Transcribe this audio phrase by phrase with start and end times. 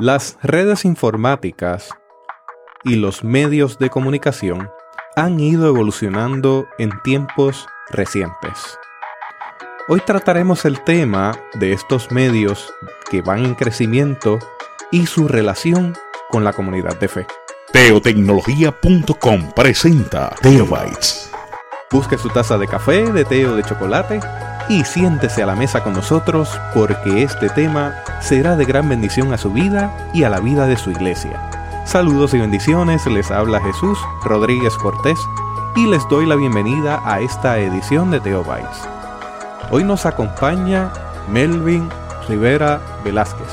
[0.00, 1.90] Las redes informáticas
[2.84, 4.70] y los medios de comunicación
[5.16, 8.78] han ido evolucionando en tiempos recientes.
[9.88, 12.72] Hoy trataremos el tema de estos medios
[13.10, 14.38] que van en crecimiento
[14.92, 15.96] y su relación
[16.30, 17.26] con la comunidad de fe.
[17.72, 21.28] Teotecnología.com presenta Teobytes.
[21.90, 24.20] Busque su taza de café, de té o de chocolate
[24.68, 29.38] y siéntese a la mesa con nosotros porque este tema será de gran bendición a
[29.38, 31.40] su vida y a la vida de su iglesia.
[31.86, 35.18] Saludos y bendiciones, les habla Jesús Rodríguez Cortés
[35.74, 38.86] y les doy la bienvenida a esta edición de Teobytes.
[39.70, 40.92] Hoy nos acompaña
[41.30, 41.88] Melvin
[42.28, 43.48] Rivera Velázquez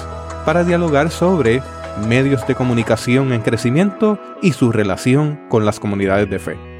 [0.45, 1.63] para dialogar sobre
[2.07, 6.74] medios de comunicación en crecimiento y su relación con las comunidades de fe.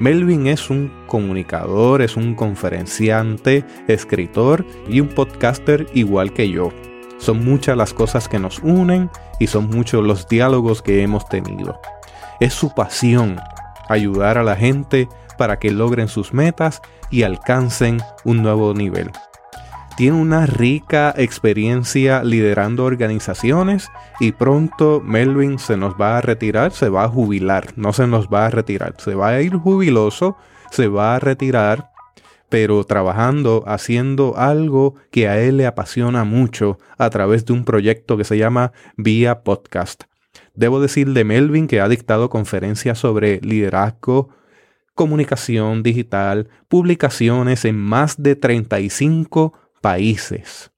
[0.00, 6.70] Melvin es un comunicador, es un conferenciante, escritor y un podcaster igual que yo.
[7.18, 11.80] Son muchas las cosas que nos unen y son muchos los diálogos que hemos tenido.
[12.40, 13.36] Es su pasión
[13.88, 19.10] ayudar a la gente para que logren sus metas y alcancen un nuevo nivel
[19.96, 26.88] tiene una rica experiencia liderando organizaciones y pronto Melvin se nos va a retirar, se
[26.88, 30.36] va a jubilar, no se nos va a retirar, se va a ir jubiloso,
[30.70, 31.90] se va a retirar,
[32.48, 38.16] pero trabajando, haciendo algo que a él le apasiona mucho a través de un proyecto
[38.16, 40.04] que se llama Vía Podcast.
[40.54, 44.30] Debo decir de Melvin que ha dictado conferencias sobre liderazgo,
[44.94, 49.52] comunicación digital, publicaciones en más de 35
[49.84, 50.72] países.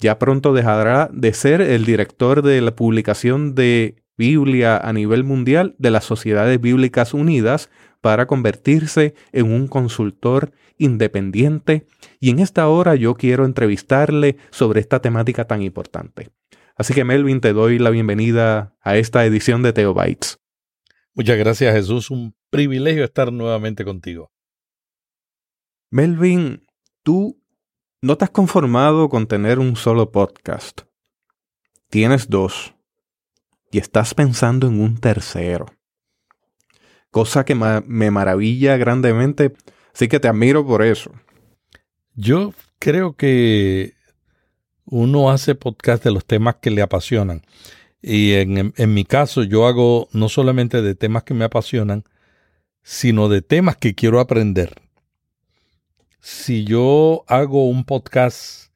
[0.00, 5.76] Ya pronto dejará de ser el director de la publicación de Biblia a nivel mundial
[5.78, 11.86] de las Sociedades Bíblicas Unidas para convertirse en un consultor independiente
[12.18, 16.30] y en esta hora yo quiero entrevistarle sobre esta temática tan importante.
[16.74, 20.40] Así que Melvin, te doy la bienvenida a esta edición de Teobytes.
[21.14, 24.32] Muchas gracias Jesús, un privilegio estar nuevamente contigo.
[25.92, 26.66] Melvin,
[27.04, 27.40] tú
[28.02, 30.82] no te has conformado con tener un solo podcast.
[31.90, 32.74] Tienes dos.
[33.70, 35.66] Y estás pensando en un tercero.
[37.10, 39.52] Cosa que me maravilla grandemente.
[39.94, 41.12] Así que te admiro por eso.
[42.14, 43.94] Yo creo que
[44.86, 47.42] uno hace podcast de los temas que le apasionan.
[48.02, 52.04] Y en, en, mi caso yo hago no solamente de temas que me apasionan,
[52.82, 54.89] sino de temas que quiero aprender
[56.20, 58.72] si yo hago un podcast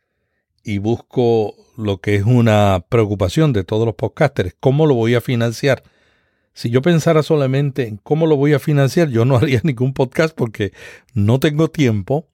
[0.62, 5.20] y busco lo que es una preocupación de todos los podcasters, ¿cómo lo voy a
[5.20, 5.82] financiar?
[6.54, 10.34] Si yo pensara solamente en cómo lo voy a financiar, yo no haría ningún podcast
[10.34, 10.72] porque
[11.12, 12.28] no tengo tiempo.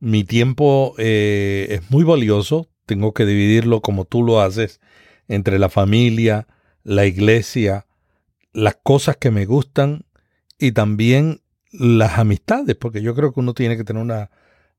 [0.00, 2.68] Mi tiempo eh, es muy valioso.
[2.86, 4.80] Tengo que dividirlo como tú lo haces
[5.28, 6.48] entre la familia,
[6.82, 7.86] la iglesia,
[8.52, 10.04] las cosas que me gustan
[10.58, 14.30] y también las amistades, porque yo creo que uno tiene que tener una,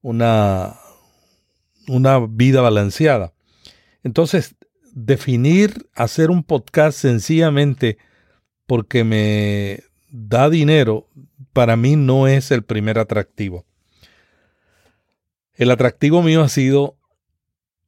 [0.01, 0.75] una,
[1.87, 3.33] una vida balanceada.
[4.03, 4.55] Entonces,
[4.93, 7.97] definir hacer un podcast sencillamente
[8.67, 11.07] porque me da dinero,
[11.51, 13.65] para mí no es el primer atractivo.
[15.55, 16.97] El atractivo mío ha sido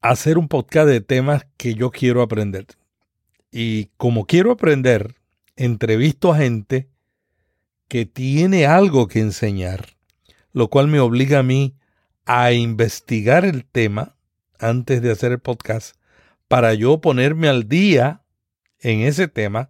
[0.01, 2.67] hacer un podcast de temas que yo quiero aprender.
[3.51, 5.15] Y como quiero aprender,
[5.55, 6.89] entrevisto a gente
[7.95, 9.95] que tiene algo que enseñar,
[10.51, 11.77] lo cual me obliga a mí
[12.25, 14.17] a investigar el tema
[14.59, 15.95] antes de hacer el podcast
[16.49, 18.25] para yo ponerme al día
[18.81, 19.69] en ese tema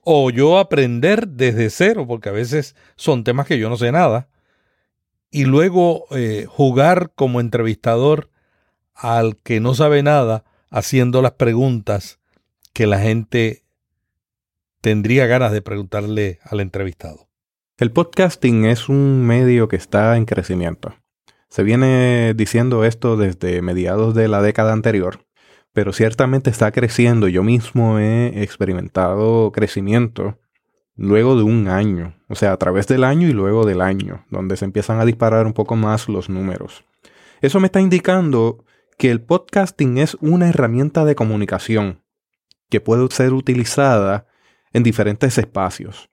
[0.00, 4.30] o yo aprender desde cero, porque a veces son temas que yo no sé nada,
[5.30, 8.30] y luego eh, jugar como entrevistador
[8.94, 12.18] al que no sabe nada haciendo las preguntas
[12.72, 13.62] que la gente
[14.80, 17.25] tendría ganas de preguntarle al entrevistado.
[17.78, 20.94] El podcasting es un medio que está en crecimiento.
[21.50, 25.26] Se viene diciendo esto desde mediados de la década anterior,
[25.74, 27.28] pero ciertamente está creciendo.
[27.28, 30.40] Yo mismo he experimentado crecimiento
[30.94, 34.56] luego de un año, o sea, a través del año y luego del año, donde
[34.56, 36.82] se empiezan a disparar un poco más los números.
[37.42, 38.64] Eso me está indicando
[38.96, 42.02] que el podcasting es una herramienta de comunicación
[42.70, 44.26] que puede ser utilizada
[44.72, 46.08] en diferentes espacios,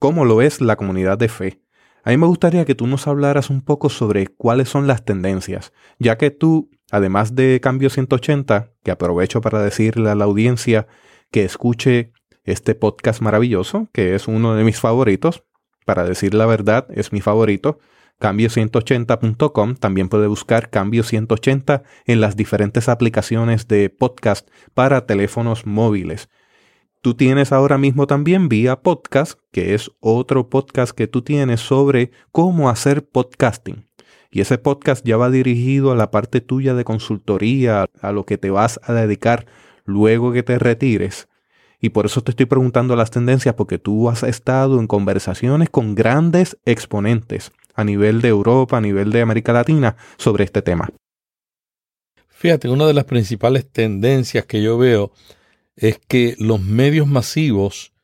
[0.00, 1.60] como lo es la comunidad de fe.
[2.02, 5.72] A mí me gustaría que tú nos hablaras un poco sobre cuáles son las tendencias,
[5.98, 10.88] ya que tú, además de Cambio 180, que aprovecho para decirle a la audiencia
[11.30, 12.12] que escuche
[12.44, 15.44] este podcast maravilloso, que es uno de mis favoritos,
[15.84, 17.78] para decir la verdad, es mi favorito,
[18.20, 19.74] cambio180.com.
[19.74, 26.28] También puede buscar Cambio 180 en las diferentes aplicaciones de podcast para teléfonos móviles.
[27.02, 32.10] Tú tienes ahora mismo también Vía Podcast, que es otro podcast que tú tienes sobre
[32.30, 33.88] cómo hacer podcasting.
[34.30, 38.36] Y ese podcast ya va dirigido a la parte tuya de consultoría, a lo que
[38.36, 39.46] te vas a dedicar
[39.86, 41.28] luego que te retires.
[41.80, 45.94] Y por eso te estoy preguntando las tendencias, porque tú has estado en conversaciones con
[45.94, 50.90] grandes exponentes a nivel de Europa, a nivel de América Latina, sobre este tema.
[52.28, 55.12] Fíjate, una de las principales tendencias que yo veo
[55.80, 57.94] es que los medios masivos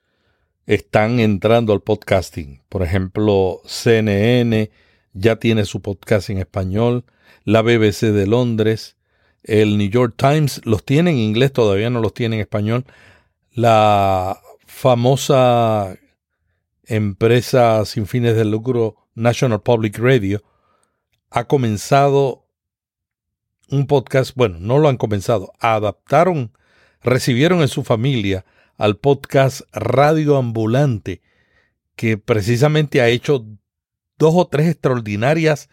[0.65, 2.63] están entrando al podcasting.
[2.71, 4.71] Por ejemplo, CNN
[5.13, 7.05] ya tiene su podcast en español,
[7.45, 8.97] la BBC de Londres,
[9.43, 12.87] el New York Times los tiene en inglés, todavía no los tiene en español.
[13.53, 15.99] La famosa
[16.85, 20.43] empresa sin fines de lucro National Public Radio
[21.29, 22.47] ha comenzado
[23.69, 26.53] un podcast, bueno, no lo han comenzado, adaptaron
[27.07, 28.45] recibieron en su familia
[28.77, 31.23] al podcast Radio Ambulante,
[31.95, 33.47] que precisamente ha hecho
[34.19, 35.71] dos o tres extraordinarias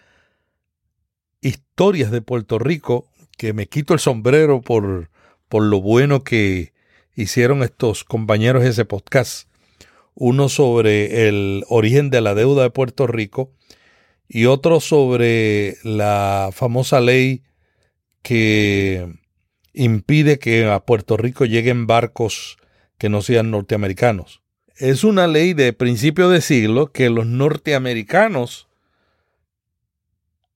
[1.41, 5.09] historias de Puerto Rico, que me quito el sombrero por,
[5.49, 6.71] por lo bueno que
[7.15, 9.49] hicieron estos compañeros de ese podcast.
[10.13, 13.51] Uno sobre el origen de la deuda de Puerto Rico
[14.27, 17.41] y otro sobre la famosa ley
[18.21, 19.22] que
[19.73, 22.57] impide que a Puerto Rico lleguen barcos
[22.97, 24.41] que no sean norteamericanos.
[24.77, 28.67] Es una ley de principio de siglo que los norteamericanos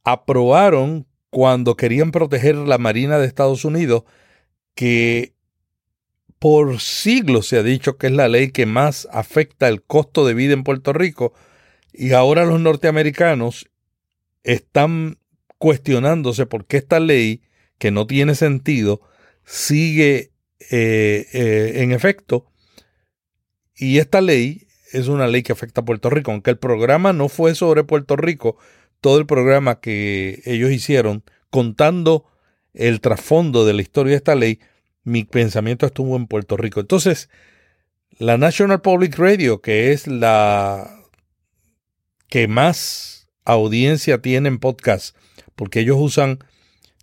[0.03, 4.03] aprobaron cuando querían proteger la Marina de Estados Unidos,
[4.73, 5.33] que
[6.39, 10.33] por siglos se ha dicho que es la ley que más afecta el costo de
[10.33, 11.33] vida en Puerto Rico,
[11.91, 13.69] y ahora los norteamericanos
[14.43, 15.17] están
[15.57, 17.41] cuestionándose por qué esta ley
[17.77, 19.01] que no tiene sentido,
[19.45, 20.31] sigue
[20.71, 22.51] eh, eh, en efecto.
[23.75, 26.31] Y esta ley es una ley que afecta a Puerto Rico.
[26.31, 28.57] Aunque el programa no fue sobre Puerto Rico,
[29.01, 32.25] todo el programa que ellos hicieron contando
[32.73, 34.59] el trasfondo de la historia de esta ley,
[35.03, 36.79] mi pensamiento estuvo en Puerto Rico.
[36.79, 37.29] Entonces,
[38.17, 41.03] la National Public Radio, que es la
[42.27, 45.15] que más audiencia tiene en podcast,
[45.55, 46.39] porque ellos usan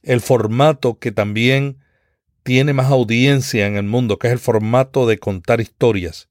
[0.05, 1.79] el formato que también
[2.43, 6.29] tiene más audiencia en el mundo, que es el formato de contar historias.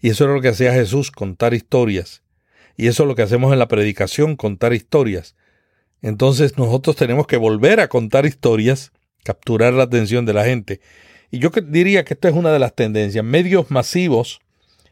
[0.00, 2.22] Y eso es lo que hacía Jesús, contar historias.
[2.76, 5.36] Y eso es lo que hacemos en la predicación, contar historias.
[6.00, 8.92] Entonces nosotros tenemos que volver a contar historias,
[9.22, 10.80] capturar la atención de la gente.
[11.30, 13.22] Y yo diría que esta es una de las tendencias.
[13.22, 14.40] Medios masivos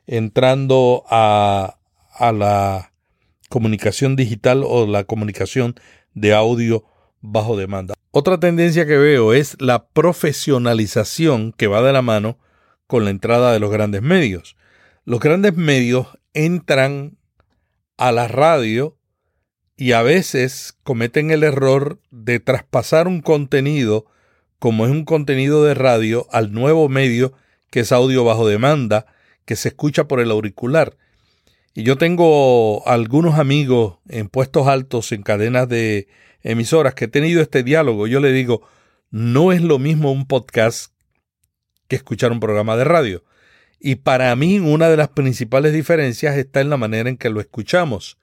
[0.07, 1.79] entrando a,
[2.13, 2.93] a la
[3.49, 5.75] comunicación digital o la comunicación
[6.13, 6.85] de audio
[7.21, 7.95] bajo demanda.
[8.11, 12.39] Otra tendencia que veo es la profesionalización que va de la mano
[12.87, 14.57] con la entrada de los grandes medios.
[15.05, 17.19] Los grandes medios entran
[17.97, 18.97] a la radio
[19.77, 24.07] y a veces cometen el error de traspasar un contenido
[24.59, 27.33] como es un contenido de radio al nuevo medio
[27.71, 29.07] que es audio bajo demanda,
[29.45, 30.97] que se escucha por el auricular.
[31.75, 36.09] Y yo tengo algunos amigos en puestos altos en cadenas de
[36.43, 38.63] emisoras que he tenido este diálogo, yo le digo,
[39.11, 40.93] no es lo mismo un podcast
[41.89, 43.25] que escuchar un programa de radio.
[43.81, 47.41] Y para mí una de las principales diferencias está en la manera en que lo
[47.41, 48.19] escuchamos.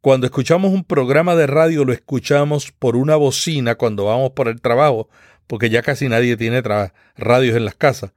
[0.00, 4.60] Cuando escuchamos un programa de radio lo escuchamos por una bocina cuando vamos por el
[4.60, 5.08] trabajo,
[5.46, 6.62] porque ya casi nadie tiene
[7.16, 8.12] radios en las casas.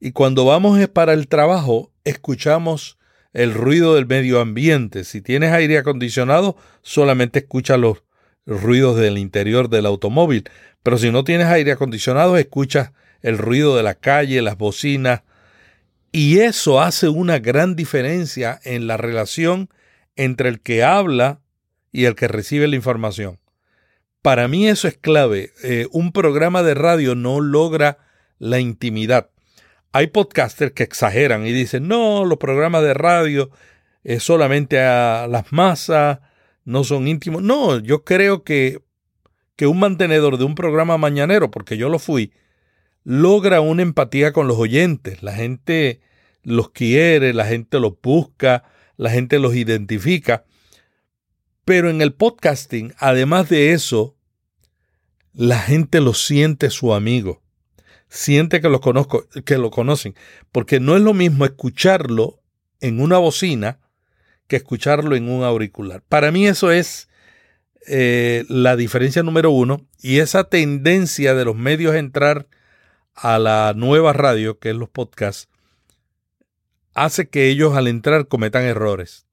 [0.00, 2.98] Y cuando vamos para el trabajo escuchamos
[3.32, 5.04] el ruido del medio ambiente.
[5.04, 8.03] Si tienes aire acondicionado, solamente escucha los
[8.46, 10.44] ruidos del interior del automóvil,
[10.82, 15.22] pero si no tienes aire acondicionado, escuchas el ruido de la calle, las bocinas,
[16.12, 19.68] y eso hace una gran diferencia en la relación
[20.14, 21.40] entre el que habla
[21.90, 23.40] y el que recibe la información.
[24.22, 25.52] Para mí eso es clave.
[25.62, 27.98] Eh, un programa de radio no logra
[28.38, 29.30] la intimidad.
[29.92, 33.50] Hay podcasters que exageran y dicen, no, los programas de radio
[34.02, 36.20] es solamente a las masas,
[36.64, 37.42] no son íntimos.
[37.42, 38.82] No, yo creo que,
[39.56, 42.32] que un mantenedor de un programa mañanero, porque yo lo fui,
[43.04, 45.22] logra una empatía con los oyentes.
[45.22, 46.00] La gente
[46.42, 48.64] los quiere, la gente los busca,
[48.96, 50.44] la gente los identifica.
[51.64, 54.16] Pero en el podcasting, además de eso,
[55.32, 57.42] la gente lo siente su amigo.
[58.08, 60.14] Siente que lo conozco, que lo conocen.
[60.52, 62.42] Porque no es lo mismo escucharlo
[62.80, 63.80] en una bocina
[64.46, 66.02] que escucharlo en un auricular.
[66.02, 67.08] Para mí eso es
[67.86, 72.48] eh, la diferencia número uno y esa tendencia de los medios a entrar
[73.14, 75.48] a la nueva radio, que es los podcasts,
[76.94, 79.26] hace que ellos al entrar cometan errores.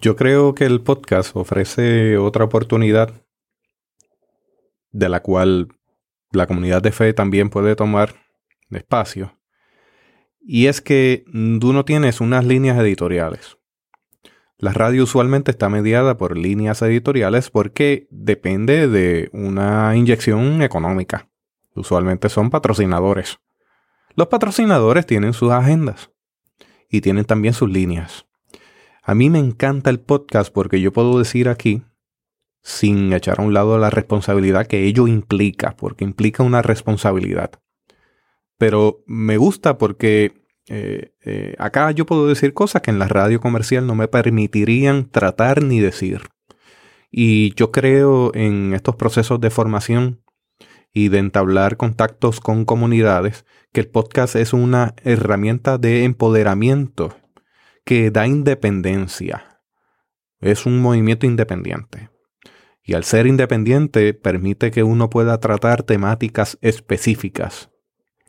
[0.00, 3.12] Yo creo que el podcast ofrece otra oportunidad
[4.90, 5.68] de la cual
[6.30, 8.14] la comunidad de fe también puede tomar
[8.70, 9.38] espacio.
[10.40, 11.24] Y es que
[11.60, 13.56] tú no tienes unas líneas editoriales.
[14.58, 21.28] La radio usualmente está mediada por líneas editoriales porque depende de una inyección económica.
[21.74, 23.40] Usualmente son patrocinadores.
[24.14, 26.10] Los patrocinadores tienen sus agendas
[26.88, 28.26] y tienen también sus líneas.
[29.02, 31.82] A mí me encanta el podcast porque yo puedo decir aquí,
[32.62, 37.50] sin echar a un lado la responsabilidad que ello implica, porque implica una responsabilidad.
[38.56, 43.40] Pero me gusta porque eh, eh, acá yo puedo decir cosas que en la radio
[43.40, 46.22] comercial no me permitirían tratar ni decir.
[47.10, 50.22] Y yo creo en estos procesos de formación
[50.92, 57.16] y de entablar contactos con comunidades que el podcast es una herramienta de empoderamiento
[57.84, 59.60] que da independencia.
[60.40, 62.10] Es un movimiento independiente.
[62.82, 67.70] Y al ser independiente permite que uno pueda tratar temáticas específicas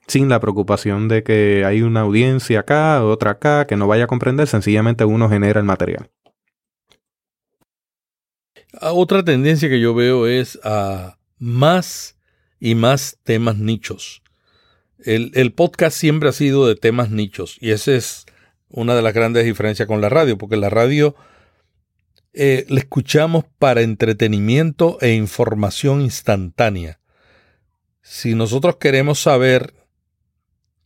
[0.07, 4.07] sin la preocupación de que hay una audiencia acá, otra acá, que no vaya a
[4.07, 6.09] comprender, sencillamente uno genera el material.
[8.81, 12.17] Ah, otra tendencia que yo veo es a más
[12.59, 14.21] y más temas nichos.
[14.97, 18.25] El, podcast siempre ha sido de temas nichos y esa es
[18.69, 21.15] una de las grandes diferencias con la radio, porque la radio
[22.33, 26.99] eh, la escuchamos para entretenimiento e información instantánea.
[28.01, 29.73] Si nosotros queremos saber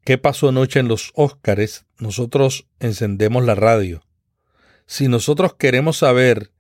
[0.09, 4.01] qué pasó anoche en los Óscares, nosotros encendemos la radio.
[4.87, 6.51] Si nosotros queremos saber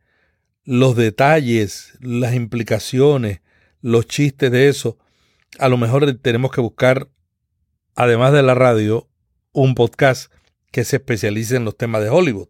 [0.65, 3.41] los detalles, las implicaciones,
[3.81, 4.99] los chistes de eso,
[5.57, 7.09] a lo mejor tenemos que buscar,
[7.95, 9.09] además de la radio,
[9.51, 10.31] un podcast
[10.71, 12.49] que se especialice en los temas de Hollywood.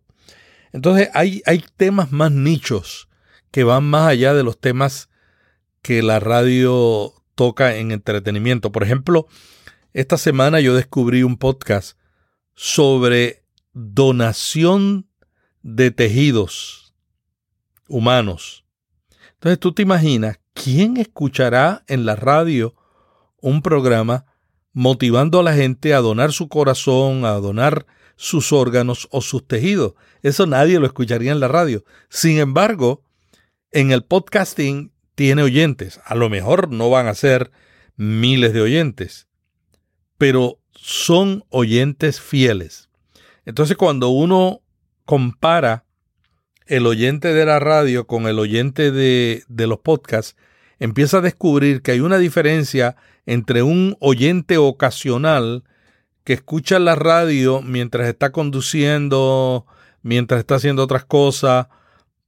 [0.74, 3.08] Entonces hay, hay temas más nichos
[3.52, 5.08] que van más allá de los temas
[5.82, 8.74] que la radio toca en entretenimiento.
[8.74, 9.30] Por ejemplo,
[9.94, 11.98] esta semana yo descubrí un podcast
[12.54, 13.44] sobre
[13.74, 15.08] donación
[15.62, 16.94] de tejidos
[17.88, 18.66] humanos.
[19.34, 22.76] Entonces tú te imaginas, ¿quién escuchará en la radio
[23.42, 24.26] un programa
[24.74, 29.94] motivando a la gente a donar su corazón, a donar sus órganos o sus tejidos?
[30.22, 31.84] Eso nadie lo escucharía en la radio.
[32.10, 33.04] Sin embargo,
[33.72, 36.00] en el podcasting tiene oyentes.
[36.06, 37.52] A lo mejor no van a ser
[37.96, 39.29] miles de oyentes,
[40.20, 42.90] pero son oyentes fieles.
[43.46, 44.62] Entonces cuando uno
[45.06, 45.86] compara
[46.68, 50.36] el oyente de la radio con el oyente de, los podcasts,
[50.78, 55.64] empieza a descubrir que hay una diferencia entre un oyente ocasional
[56.26, 59.66] que escucha la radio mientras está conduciendo,
[60.04, 61.68] mientras está haciendo otras cosas,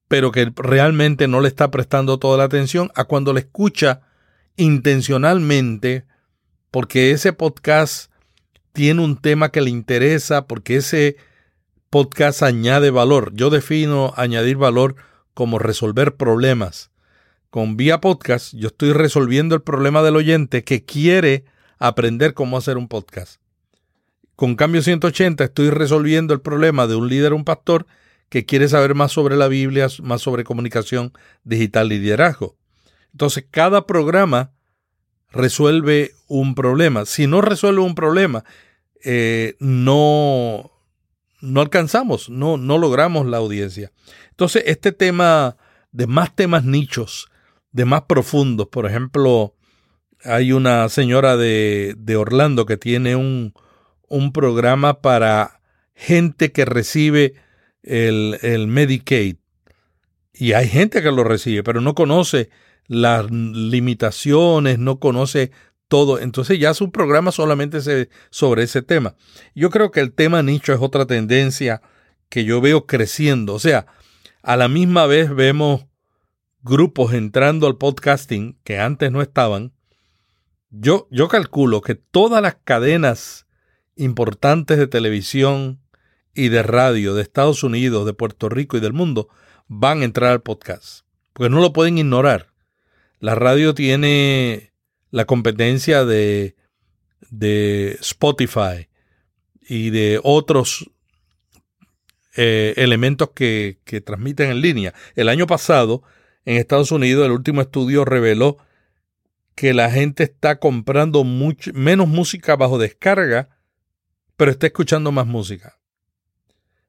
[0.07, 4.01] pero que realmente no le está prestando toda la atención, a cuando le escucha
[4.55, 6.05] intencionalmente
[6.71, 8.09] porque ese podcast
[8.71, 11.17] tiene un tema que le interesa, porque ese
[11.89, 13.33] podcast añade valor.
[13.35, 14.95] Yo defino añadir valor
[15.33, 16.89] como resolver problemas.
[17.49, 21.43] Con Vía Podcast yo estoy resolviendo el problema del oyente que quiere
[21.77, 23.41] aprender cómo hacer un podcast.
[24.37, 27.85] Con Cambio 180 estoy resolviendo el problema de un líder, un pastor,
[28.29, 31.11] que quiere saber más sobre la Biblia, más sobre comunicación
[31.43, 32.55] digital y liderazgo.
[33.11, 34.51] Entonces, cada programa
[35.31, 37.05] resuelve un problema.
[37.05, 38.43] Si no resuelve un problema,
[39.03, 40.71] eh, no,
[41.41, 43.91] no alcanzamos, no, no logramos la audiencia.
[44.29, 45.57] Entonces, este tema
[45.91, 47.29] de más temas nichos,
[47.71, 49.55] de más profundos, por ejemplo,
[50.23, 53.53] hay una señora de, de Orlando que tiene un,
[54.07, 55.61] un, programa para
[55.95, 57.33] gente que recibe
[57.81, 59.38] el, el Medicaid.
[60.33, 62.50] Y hay gente que lo recibe, pero no conoce
[62.88, 65.51] las limitaciones, no conoce
[65.88, 66.19] todo.
[66.19, 69.15] Entonces ya su programa solamente se, sobre ese tema.
[69.55, 71.81] Yo creo que el tema nicho es otra tendencia
[72.29, 73.53] que yo veo creciendo.
[73.53, 73.88] O sea,
[74.41, 75.85] a la misma vez vemos
[76.61, 79.73] grupos entrando al podcasting que antes no estaban.
[80.69, 83.45] Yo, yo calculo que todas las cadenas
[83.95, 85.81] importantes de televisión
[86.33, 89.27] y de radio de Estados Unidos, de Puerto Rico y del mundo
[89.67, 91.05] van a entrar al podcast.
[91.33, 92.50] Porque no lo pueden ignorar.
[93.21, 94.73] La radio tiene
[95.11, 96.55] la competencia de,
[98.01, 98.89] Spotify
[99.61, 100.89] y de otros
[102.35, 104.93] eh, elementos que, que transmiten en línea.
[105.15, 106.01] El año pasado,
[106.45, 108.57] en Estados Unidos, el último estudio reveló
[109.53, 113.49] que la gente está comprando mucho, menos música bajo descarga,
[114.35, 115.77] pero está escuchando más música.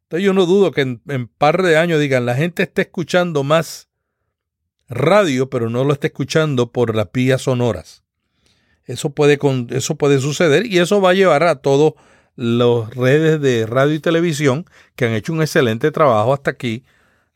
[0.05, 3.43] Entonces yo no dudo que en, un par de años digan, la gente está escuchando
[3.43, 3.91] más
[4.95, 8.03] radio, pero no lo está escuchando por las vías sonoras.
[8.85, 9.39] Eso puede,
[9.71, 11.95] eso puede suceder y eso va a llevar a todas
[12.35, 14.65] las redes de radio y televisión
[14.97, 16.85] que han hecho un excelente trabajo hasta aquí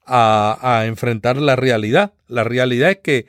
[0.05, 2.15] a, a enfrentar la realidad.
[2.27, 3.27] La realidad es que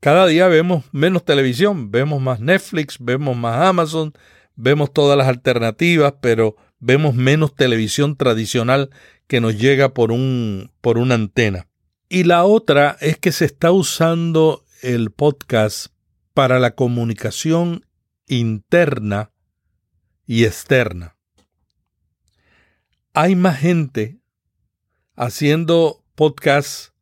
[0.00, 4.12] cada día vemos menos televisión, vemos más Netflix, vemos más Amazon,
[4.54, 8.90] vemos todas las alternativas, pero vemos menos televisión tradicional
[9.26, 11.66] que nos llega por, un, por una antena.
[12.08, 15.88] Y la otra es que se está usando el podcast
[16.34, 17.84] para la comunicación
[18.28, 19.32] interna
[20.24, 21.16] y externa.
[23.12, 24.20] Hay más gente
[25.16, 26.92] haciendo podcasts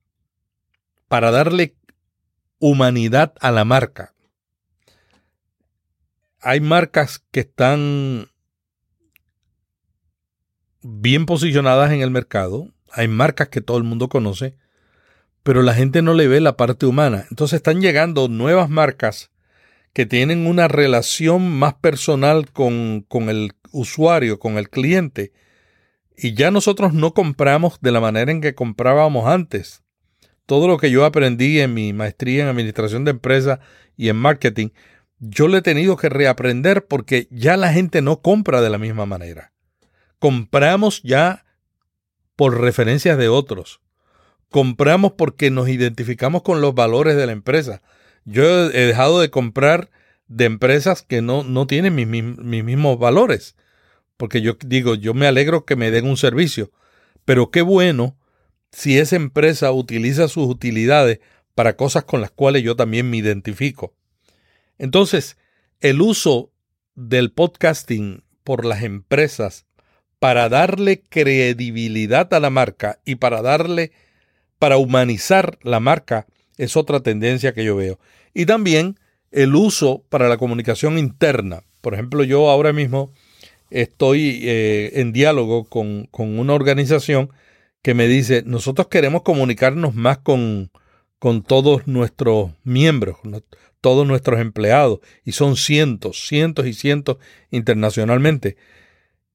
[1.09, 1.77] para darle
[2.59, 4.15] humanidad a la marca.
[6.41, 8.31] Hay marcas que están
[10.81, 14.57] bien posicionadas en el mercado, hay marcas que todo el mundo conoce,
[15.45, 17.27] pero la gente no le ve la parte humana.
[17.31, 19.31] Entonces están llegando nuevas marcas
[19.93, 25.33] que tienen una relación más personal con, con el usuario, con el cliente,
[26.17, 29.85] y ya nosotros no compramos de la manera en que comprábamos antes.
[30.47, 33.61] Todo lo que yo aprendí en mi maestría en administración de empresas
[33.97, 34.71] y en marketing,
[35.21, 39.07] yo lo he tenido que reaprender porque ya la gente no compra de la misma
[39.07, 39.55] manera
[40.25, 41.45] compramos ya
[42.35, 43.83] por referencias de otros.
[44.55, 47.83] Compramos porque nos identificamos con los valores de la empresa.
[48.25, 49.91] Yo he dejado de comprar
[50.29, 53.57] de empresas que no, no tienen mis, mis mismos valores.
[54.17, 56.71] Porque yo digo, yo me alegro que me den un servicio.
[57.25, 58.17] Pero qué bueno
[58.71, 61.19] si esa empresa utiliza sus utilidades
[61.57, 63.93] para cosas con las cuales yo también me identifico.
[64.79, 65.37] Entonces,
[65.81, 66.53] el uso
[66.95, 69.67] del podcasting por las empresas
[70.21, 73.90] para darle credibilidad a la marca y para darle,
[74.59, 77.99] para humanizar la marca, es otra tendencia que yo veo.
[78.33, 78.99] Y también
[79.31, 81.62] el uso para la comunicación interna.
[81.81, 83.12] Por ejemplo, yo ahora mismo
[83.71, 87.31] estoy eh, en diálogo con, con, una organización
[87.83, 90.71] que me dice, nosotros queremos comunicarnos más con,
[91.19, 93.17] con todos nuestros miembros,
[93.81, 97.19] todos nuestros empleados, y son cientos, cientos y cientos
[97.51, 98.57] internacionalmente.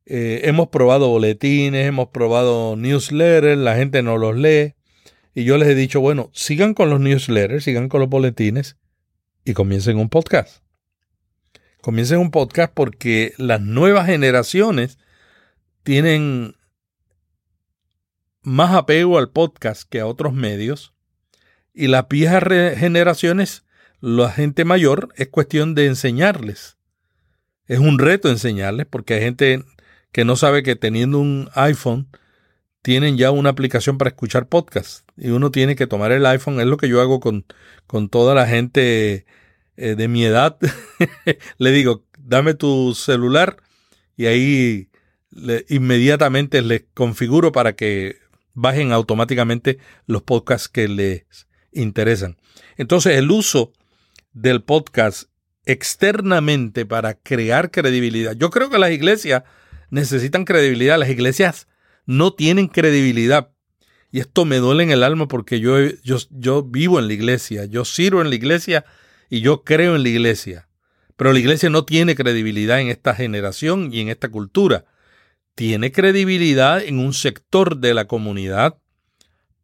[0.06, 4.74] Eh, hemos probado boletines, hemos probado newsletters, la gente no los lee.
[5.40, 8.76] Y yo les he dicho, bueno, sigan con los newsletters, sigan con los boletines
[9.46, 10.62] y comiencen un podcast.
[11.80, 14.98] Comiencen un podcast porque las nuevas generaciones
[15.84, 16.58] tienen
[18.42, 20.94] más apego al podcast que a otros medios.
[21.74, 22.44] Y las viejas
[22.78, 23.64] generaciones,
[24.02, 26.76] la gente mayor, es cuestión de enseñarles.
[27.66, 29.64] Es un reto enseñarles porque hay gente
[30.12, 32.10] que no sabe que teniendo un iPhone
[32.82, 36.66] tienen ya una aplicación para escuchar podcast y uno tiene que tomar el iPhone, es
[36.66, 37.46] lo que yo hago con,
[37.88, 39.26] con toda la gente
[39.78, 40.58] eh, de mi edad.
[41.58, 43.58] Le digo, dame tu celular
[44.16, 44.90] y ahí
[45.70, 48.18] inmediatamente les configuro para que
[48.54, 49.78] bajen automáticamente
[50.08, 51.24] los podcasts que les
[51.72, 52.38] interesan.
[52.78, 53.72] Entonces el uso
[54.34, 55.30] del podcast
[55.66, 58.36] externamente para crear credibilidad.
[58.36, 59.44] Yo creo que las iglesias
[59.90, 60.98] necesitan credibilidad.
[60.98, 61.68] Las iglesias
[62.06, 63.52] no tienen credibilidad.
[64.12, 67.66] Y esto me duele en el alma porque yo, yo, yo vivo en la iglesia,
[67.66, 68.86] yo sirvo en la iglesia
[69.30, 70.68] y yo creo en la iglesia.
[71.16, 74.86] Pero la iglesia no tiene credibilidad en esta generación y en esta cultura.
[75.54, 78.78] Tiene credibilidad en un sector de la comunidad,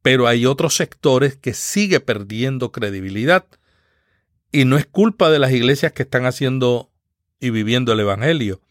[0.02, 3.46] pero hay otros sectores que sigue perdiendo credibilidad.
[4.52, 6.92] Y no es culpa de las iglesias que están haciendo
[7.40, 8.62] y viviendo el Evangelio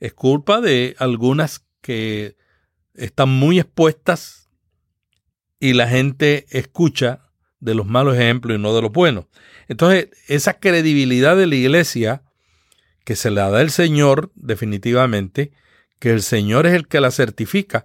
[0.00, 2.36] es culpa de algunas que
[2.94, 4.45] están muy expuestas
[5.60, 7.20] y la gente escucha
[7.60, 9.26] de los malos ejemplos y no de los buenos.
[9.68, 12.22] Entonces, esa credibilidad de la iglesia
[13.04, 15.52] que se la da el Señor definitivamente,
[15.98, 17.84] que el Señor es el que la certifica,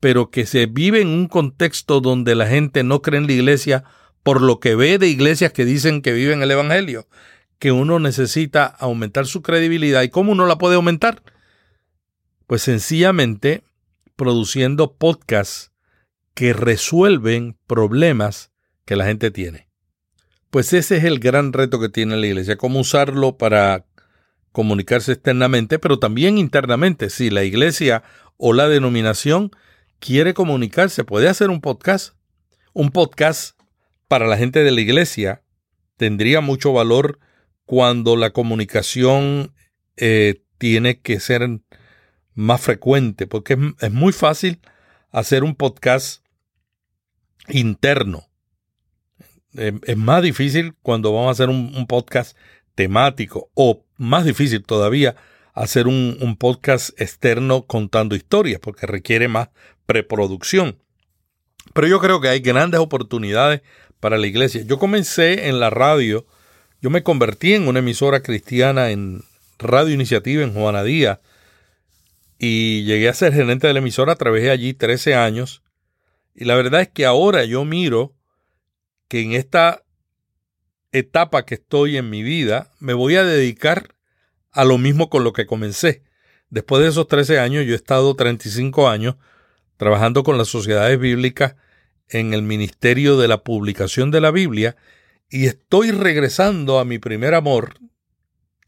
[0.00, 3.84] pero que se vive en un contexto donde la gente no cree en la iglesia
[4.22, 7.08] por lo que ve de iglesias que dicen que viven el Evangelio,
[7.58, 10.02] que uno necesita aumentar su credibilidad.
[10.02, 11.22] ¿Y cómo uno la puede aumentar?
[12.46, 13.64] Pues sencillamente
[14.16, 15.71] produciendo podcasts
[16.34, 18.52] que resuelven problemas
[18.84, 19.68] que la gente tiene.
[20.50, 23.86] Pues ese es el gran reto que tiene la iglesia, cómo usarlo para
[24.52, 27.10] comunicarse externamente, pero también internamente.
[27.10, 28.02] Si la iglesia
[28.36, 29.50] o la denominación
[29.98, 32.14] quiere comunicarse, puede hacer un podcast.
[32.74, 33.58] Un podcast
[34.08, 35.42] para la gente de la iglesia
[35.96, 37.18] tendría mucho valor
[37.64, 39.54] cuando la comunicación
[39.96, 41.48] eh, tiene que ser
[42.34, 44.60] más frecuente, porque es, muy fácil
[45.10, 46.21] hacer un podcast
[47.48, 48.28] interno.
[49.54, 52.36] es más difícil cuando vamos a hacer un, podcast
[52.74, 55.14] temático o más difícil todavía
[55.52, 59.50] hacer un, un, podcast externo contando historias porque requiere más
[59.84, 60.78] preproducción.
[61.74, 63.62] Pero yo creo que hay grandes oportunidades
[64.00, 64.62] para la iglesia.
[64.62, 66.26] Yo comencé en la radio,
[66.80, 69.22] yo me convertí en una emisora cristiana en
[69.58, 71.20] Radio Iniciativa en Juana Díaz
[72.38, 75.61] y llegué a ser gerente de la emisora, trabajé allí 13 años
[76.34, 78.14] y la verdad es que ahora yo miro
[79.08, 79.84] que en esta
[80.92, 83.94] etapa que estoy en mi vida me voy a dedicar
[84.50, 86.02] a lo mismo con lo que comencé.
[86.50, 89.16] Después de esos 13 años yo he estado 35 años
[89.76, 91.56] trabajando con las sociedades bíblicas
[92.08, 94.76] en el Ministerio de la Publicación de la Biblia
[95.30, 97.78] y estoy regresando a mi primer amor,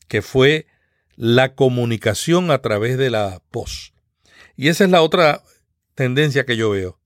[0.08, 0.66] que fue
[1.14, 3.92] la comunicación a través de la voz.
[4.56, 5.42] Y esa es la otra
[5.94, 6.98] tendencia que yo veo.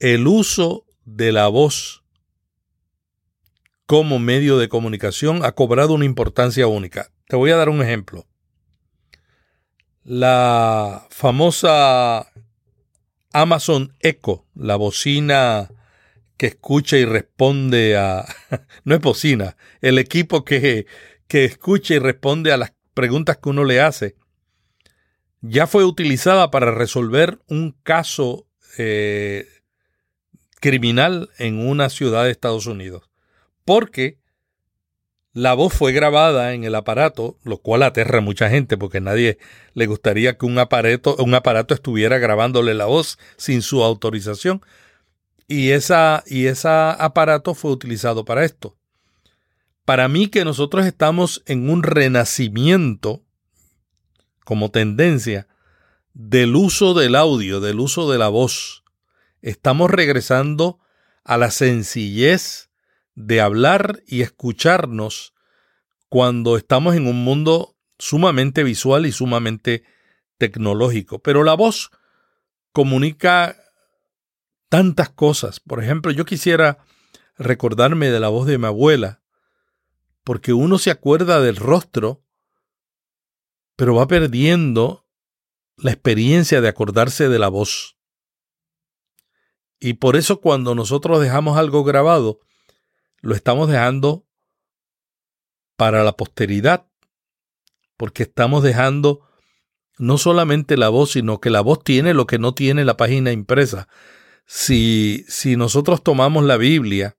[0.00, 2.04] El uso de la voz
[3.84, 7.12] como medio de comunicación ha cobrado una importancia única.
[7.28, 8.26] Te voy a dar un ejemplo.
[10.02, 12.32] La famosa
[13.34, 15.70] Amazon Echo, la bocina
[16.38, 18.24] que escucha y responde a...
[18.84, 20.86] no es bocina, el equipo que,
[21.28, 24.16] que escucha y responde a las preguntas que uno le hace,
[25.42, 28.46] ya fue utilizada para resolver un caso
[28.78, 29.46] eh,
[30.60, 33.10] criminal en una ciudad de Estados Unidos.
[33.64, 34.18] Porque
[35.32, 39.38] la voz fue grabada en el aparato, lo cual aterra a mucha gente porque nadie
[39.74, 44.62] le gustaría que un aparato, un aparato estuviera grabándole la voz sin su autorización.
[45.48, 48.76] Y, esa, y ese aparato fue utilizado para esto
[49.90, 53.24] para mí que nosotros estamos en un renacimiento
[54.44, 55.48] como tendencia
[56.14, 58.79] del uso del audio, del uso de la voz.
[59.42, 60.80] Estamos regresando
[61.24, 62.70] a la sencillez
[63.14, 65.34] de hablar y escucharnos
[66.08, 69.84] cuando estamos en un mundo sumamente visual y sumamente
[70.38, 71.20] tecnológico.
[71.20, 71.90] Pero la voz
[72.72, 73.56] comunica
[74.68, 75.60] tantas cosas.
[75.60, 76.78] Por ejemplo, yo quisiera
[77.36, 79.22] recordarme de la voz de mi abuela,
[80.24, 82.22] porque uno se acuerda del rostro,
[83.76, 85.06] pero va perdiendo
[85.76, 87.99] la experiencia de acordarse de la voz.
[89.80, 92.40] Y por eso cuando nosotros dejamos algo grabado,
[93.22, 94.26] lo estamos dejando
[95.76, 96.86] para la posteridad,
[97.96, 99.26] porque estamos dejando
[99.96, 103.32] no solamente la voz, sino que la voz tiene lo que no tiene la página
[103.32, 103.88] impresa.
[104.44, 107.16] Si, si nosotros tomamos la Biblia,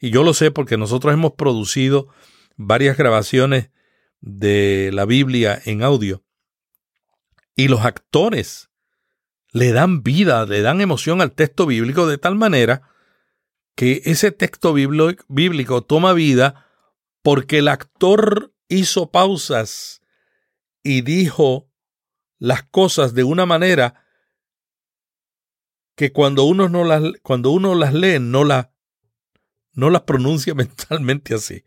[0.00, 2.08] y yo lo sé porque nosotros hemos producido
[2.56, 3.70] varias grabaciones
[4.20, 6.24] de la Biblia en audio.
[7.54, 8.71] Y los actores
[9.52, 12.88] le dan vida, le dan emoción al texto bíblico de tal manera
[13.74, 16.66] que ese texto bíblico toma vida
[17.22, 20.02] porque el actor hizo pausas
[20.82, 21.70] y dijo
[22.38, 24.04] las cosas de una manera
[25.94, 28.72] que cuando uno, no las, cuando uno las lee no, la,
[29.74, 31.62] no las pronuncia mentalmente así.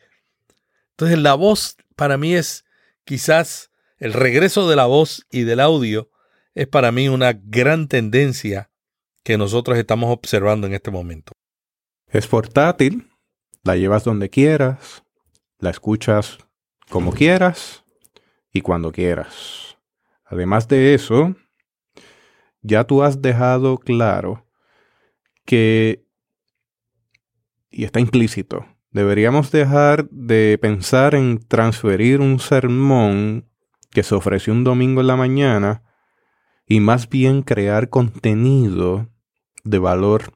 [0.92, 2.66] Entonces la voz para mí es
[3.04, 6.10] quizás el regreso de la voz y del audio
[6.56, 8.72] es para mí una gran tendencia
[9.24, 11.34] que nosotros estamos observando en este momento.
[12.08, 13.12] Es portátil,
[13.64, 15.04] la llevas donde quieras,
[15.60, 16.38] la escuchas
[16.90, 17.84] como quieras
[18.52, 19.78] y cuando quieras.
[20.24, 21.36] Además de eso,
[22.62, 24.48] ya tú has dejado claro
[25.46, 26.04] que,
[27.70, 28.66] y está implícito,
[28.96, 33.44] Deberíamos dejar de pensar en transferir un sermón
[33.92, 35.84] que se ofreció un domingo en la mañana
[36.68, 39.10] y más bien crear contenido
[39.64, 40.34] de valor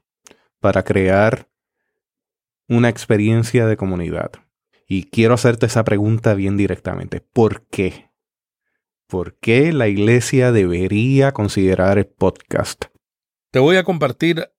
[0.60, 1.48] para crear
[2.68, 4.30] una experiencia de comunidad.
[4.86, 7.20] Y quiero hacerte esa pregunta bien directamente.
[7.20, 8.10] ¿Por qué?
[9.06, 12.84] ¿Por qué la iglesia debería considerar el podcast?
[13.50, 14.50] Te voy a compartir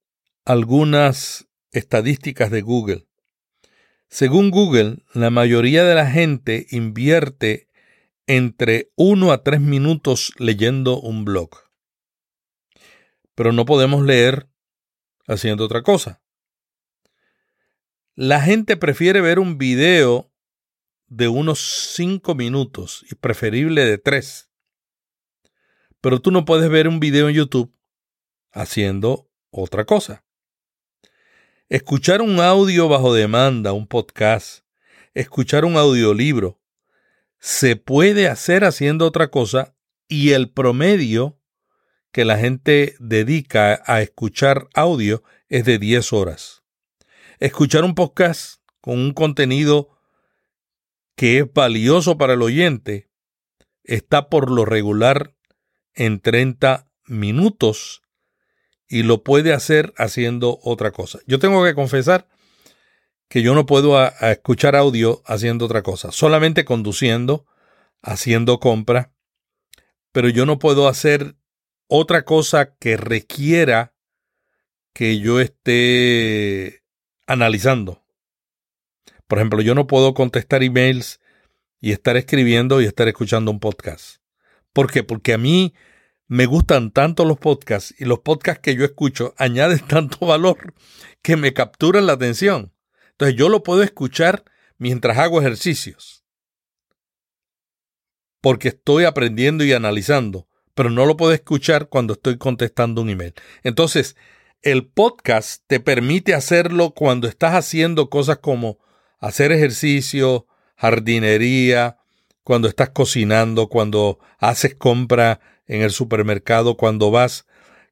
[0.43, 3.07] algunas estadísticas de Google.
[4.09, 7.69] Según Google, la mayoría de la gente invierte
[8.27, 11.49] entre 1 a 3 minutos leyendo un blog.
[13.35, 14.49] Pero no podemos leer
[15.27, 16.21] haciendo otra cosa.
[18.15, 20.31] La gente prefiere ver un video
[21.07, 21.59] de unos
[21.95, 24.49] 5 minutos y preferible de 3.
[25.99, 27.73] pero tú no puedes ver un video en YouTube
[28.51, 30.25] haciendo otra cosa.
[31.69, 34.65] Escuchar un audio bajo demanda, un podcast,
[35.13, 36.60] escuchar un audiolibro,
[37.41, 39.75] se puede hacer haciendo otra cosa
[40.07, 41.39] y el promedio
[42.11, 46.63] que la gente dedica a escuchar audio es de 10 horas.
[47.39, 49.89] Escuchar un podcast con un contenido
[51.15, 53.09] que es valioso para el oyente
[53.83, 55.35] está por lo regular
[55.95, 58.03] en 30 minutos
[58.87, 61.19] y lo puede hacer haciendo otra cosa.
[61.25, 62.27] Yo tengo que confesar
[63.31, 67.45] que yo no puedo escuchar audio haciendo otra cosa, solamente conduciendo,
[68.01, 69.13] haciendo compra,
[70.11, 71.37] pero yo no puedo hacer
[71.87, 73.93] otra cosa que requiera
[74.93, 76.83] que yo esté
[77.25, 78.03] analizando.
[79.27, 81.21] Por ejemplo, yo no puedo contestar emails
[81.79, 84.17] y estar escribiendo y estar escuchando un podcast.
[84.73, 85.05] ¿Por qué?
[85.05, 85.73] Porque a mí
[86.27, 90.73] me gustan tanto los podcasts y los podcasts que yo escucho añaden tanto valor
[91.21, 92.70] que me capturan la atención.
[93.21, 94.45] Entonces yo lo puedo escuchar
[94.79, 96.25] mientras hago ejercicios.
[98.41, 103.35] Porque estoy aprendiendo y analizando, pero no lo puedo escuchar cuando estoy contestando un email.
[103.61, 104.15] Entonces,
[104.63, 108.79] el podcast te permite hacerlo cuando estás haciendo cosas como
[109.19, 111.99] hacer ejercicio, jardinería,
[112.43, 117.45] cuando estás cocinando, cuando haces compra en el supermercado, cuando vas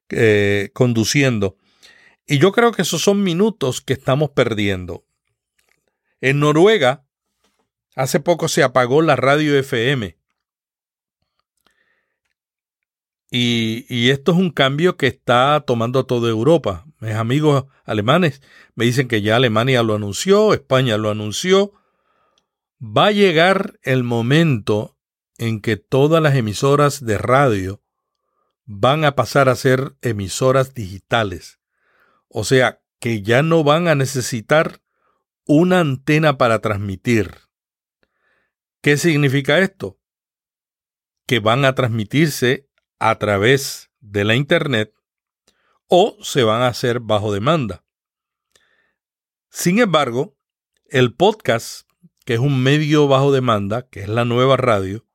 [0.10, 1.56] eh, conduciendo.
[2.26, 5.06] Y yo creo que esos son minutos que estamos perdiendo.
[6.22, 7.06] En Noruega,
[7.96, 10.18] hace poco se apagó la radio FM.
[13.32, 16.86] Y, y, esto es un cambio que está tomando toda Europa.
[17.00, 18.42] Mis amigos alemanes
[18.74, 21.74] me dicen que ya Alemania lo anunció, España lo anunció,
[22.82, 24.98] va a llegar el momento
[25.38, 27.84] en que todas las emisoras de radio
[28.66, 31.60] van a pasar a ser emisoras digitales.
[32.28, 34.82] O sea, que ya no van a necesitar
[35.52, 37.34] una antena para transmitir.
[38.84, 40.00] ¿Qué significa esto?
[41.26, 44.94] Que van a transmitirse a través de la Internet
[45.88, 47.84] o se van a hacer bajo demanda.
[49.50, 50.38] Sin embargo,
[50.86, 51.90] el podcast
[52.26, 55.08] que es un medio bajo demanda, que es la nueva radio,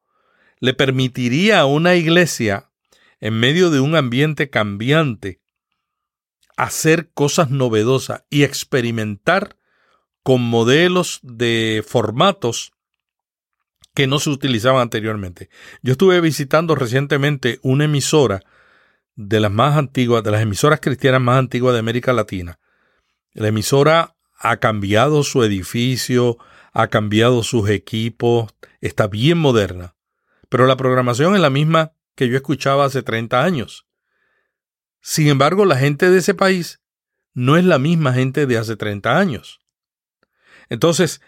[0.58, 2.72] le permitiría a una iglesia,
[3.20, 5.40] en medio de un ambiente cambiante,
[6.56, 9.58] hacer cosas novedosas y experimentar
[10.24, 12.72] con modelos de formatos
[13.94, 15.50] que no se utilizaban anteriormente.
[15.82, 18.40] Yo estuve visitando recientemente una emisora
[19.14, 22.58] de las más antiguas, de las emisoras cristianas más antiguas de América Latina.
[23.32, 26.38] La emisora ha cambiado su edificio,
[26.72, 29.94] ha cambiado sus equipos, está bien moderna,
[30.48, 33.86] pero la programación es la misma que yo escuchaba hace 30 años.
[35.00, 36.80] Sin embargo, la gente de ese país
[37.34, 39.60] no es la misma gente de hace 30 años.
[40.68, 41.20] Entonces,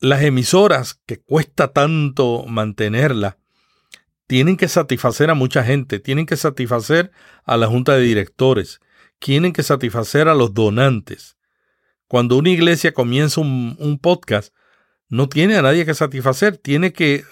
[0.00, 3.38] las emisoras que cuesta tanto mantenerla,
[4.26, 7.10] tienen que satisfacer a mucha gente, tienen que satisfacer
[7.44, 8.80] a la junta de directores,
[9.18, 11.36] tienen que satisfacer a los donantes.
[12.06, 14.54] Cuando una iglesia comienza un, podcast,
[15.08, 17.24] no tiene a nadie que satisfacer, tiene que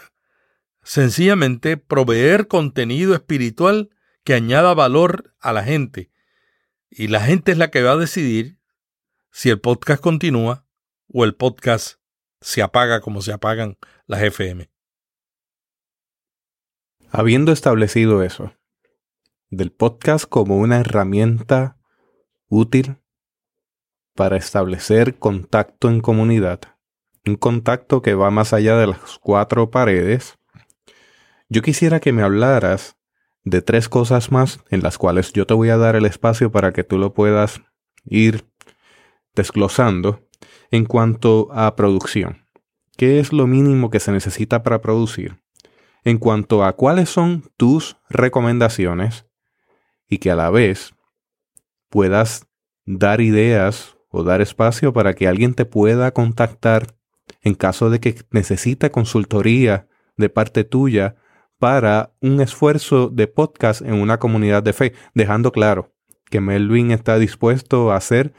[0.82, 3.90] sencillamente proveer contenido espiritual
[4.24, 6.10] que añada valor a la gente.
[6.90, 8.58] Y la gente es la que va a decidir
[9.30, 10.64] si el podcast continúa
[11.12, 11.98] o el podcast
[12.40, 14.70] se apaga como se apagan las FM.
[17.10, 18.52] Habiendo establecido eso,
[19.50, 21.78] del podcast como una herramienta
[22.48, 22.98] útil
[24.14, 26.60] para establecer contacto en comunidad,
[27.24, 30.38] un contacto que va más allá de las cuatro paredes,
[31.48, 32.96] yo quisiera que me hablaras
[33.44, 36.72] de tres cosas más en las cuales yo te voy a dar el espacio para
[36.72, 37.62] que tú lo puedas
[38.04, 38.46] ir
[39.34, 40.27] desglosando
[40.70, 42.44] en cuanto a producción.
[42.96, 45.38] ¿Qué es lo mínimo que se necesita para producir?
[46.04, 49.26] En cuanto a cuáles son tus recomendaciones
[50.08, 50.94] y que a la vez
[51.88, 52.46] puedas
[52.86, 56.96] dar ideas o dar espacio para que alguien te pueda contactar
[57.42, 61.16] en caso de que necesite consultoría de parte tuya
[61.58, 65.92] para un esfuerzo de podcast en una comunidad de fe, dejando claro
[66.30, 68.32] que Melvin está dispuesto a hacer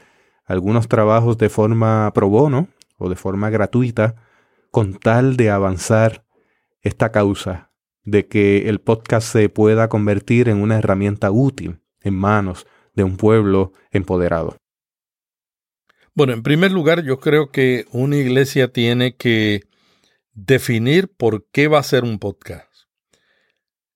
[0.50, 2.66] algunos trabajos de forma pro bono
[2.98, 4.16] o de forma gratuita
[4.72, 6.24] con tal de avanzar
[6.82, 7.70] esta causa
[8.02, 13.16] de que el podcast se pueda convertir en una herramienta útil en manos de un
[13.16, 14.56] pueblo empoderado.
[16.14, 19.62] Bueno, en primer lugar, yo creo que una iglesia tiene que
[20.32, 22.88] definir por qué va a ser un podcast.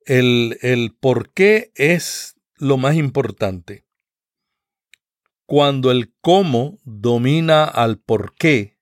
[0.07, 3.84] el, el por qué es lo más importante.
[5.47, 8.79] Cuando el cómo domina al por qué,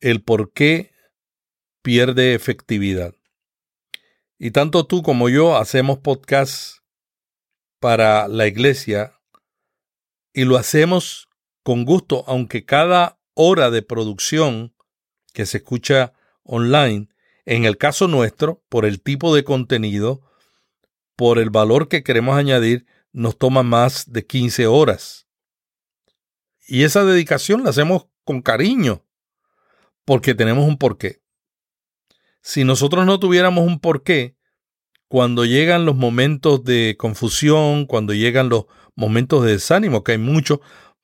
[0.00, 0.92] el por qué
[1.82, 3.14] pierde efectividad.
[4.38, 6.82] Y tanto tú como yo hacemos podcasts
[7.80, 9.14] para la iglesia
[10.32, 11.28] y lo hacemos
[11.62, 14.74] con gusto, aunque cada hora de producción
[15.32, 17.08] que se escucha online,
[17.44, 20.22] en el caso nuestro, por el tipo de contenido,
[21.16, 25.25] por el valor que queremos añadir, nos toma más de 15 horas.
[26.66, 29.04] Y esa dedicación la hacemos con cariño,
[30.04, 31.22] porque tenemos un porqué.
[32.42, 34.36] Si nosotros no tuviéramos un porqué,
[35.08, 40.60] cuando llegan los momentos de confusión, cuando llegan los momentos de desánimo, que hay mucho,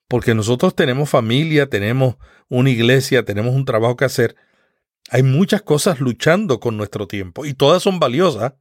[0.09, 2.17] porque nosotros tenemos familia, tenemos
[2.49, 4.35] una iglesia, tenemos un trabajo que hacer,
[5.09, 8.53] hay muchas cosas luchando con nuestro tiempo y todas son valiosas.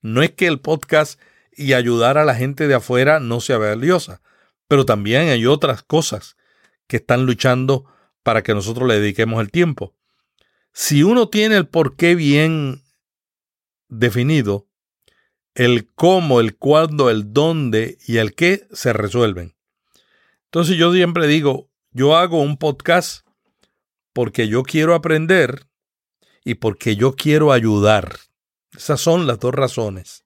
[0.00, 1.20] No es que el podcast
[1.52, 4.22] y ayudar a la gente de afuera no sea valiosa,
[4.68, 6.35] pero también hay otras cosas
[6.86, 7.84] que están luchando
[8.22, 9.94] para que nosotros le dediquemos el tiempo.
[10.72, 12.82] Si uno tiene el por qué bien
[13.88, 14.68] definido,
[15.54, 19.56] el cómo, el cuándo, el dónde y el qué se resuelven.
[20.44, 23.26] Entonces yo siempre digo, yo hago un podcast
[24.12, 25.66] porque yo quiero aprender
[26.44, 28.16] y porque yo quiero ayudar.
[28.76, 30.24] Esas son las dos razones.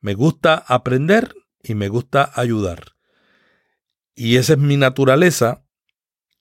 [0.00, 2.92] Me gusta aprender y me gusta ayudar.
[4.14, 5.63] Y esa es mi naturaleza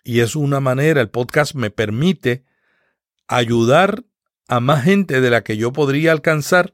[0.04, 2.44] y es una manera, el podcast me permite
[3.28, 4.04] ayudar
[4.48, 6.74] a más gente de la que yo podría alcanzar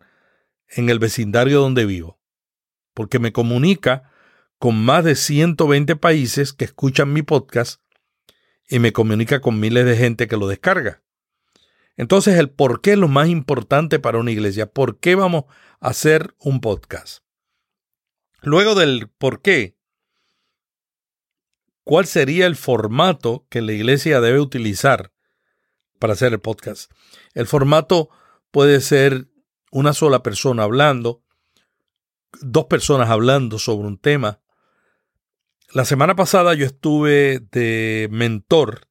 [0.68, 2.20] en el vecindario donde vivo,
[2.94, 4.12] porque me comunica
[4.58, 7.82] con más de 120 países que escuchan mi podcast
[8.68, 11.02] y me comunica con miles de gente que lo descarga.
[11.96, 14.72] Entonces, el por qué es lo más importante para una iglesia.
[14.72, 15.46] ¿Por qué vamos
[15.80, 17.24] a hacer un podcast?
[18.42, 19.76] Luego del por qué,
[21.90, 25.12] ¿cuál sería el formato que la iglesia debe utilizar
[25.98, 26.92] para hacer el podcast?
[27.34, 28.12] El formato
[28.52, 29.26] puede ser
[29.72, 31.24] una sola persona hablando,
[32.42, 34.40] dos personas hablando sobre un tema.
[35.74, 38.88] La semana pasada yo estuve de mentor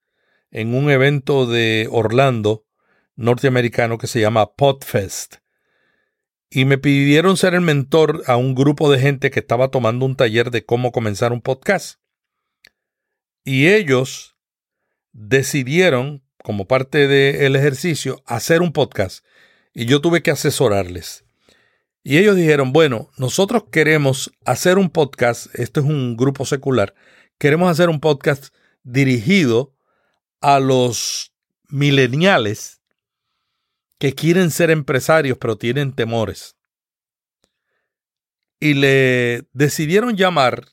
[0.50, 2.66] en un evento de Orlando
[3.14, 5.36] norteamericano que se llama Podfest.
[6.50, 10.16] Y me pidieron ser el mentor a un grupo de gente que estaba tomando un
[10.16, 12.00] taller de cómo comenzar un podcast.
[13.48, 14.36] Y ellos
[15.12, 19.24] decidieron, como parte del ejercicio, hacer un podcast
[19.72, 21.24] y yo tuve que asesorarles.
[22.02, 26.94] Y ellos dijeron, bueno, nosotros queremos hacer un podcast, esto es un grupo secular,
[27.38, 29.74] queremos hacer un podcast dirigido
[30.42, 31.32] a los
[31.70, 32.82] mileniales
[33.98, 36.54] que quieren ser empresarios pero tienen temores.
[38.60, 40.68] Y le decidieron llamar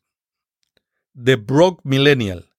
[1.14, 2.50] The Broke Millennial,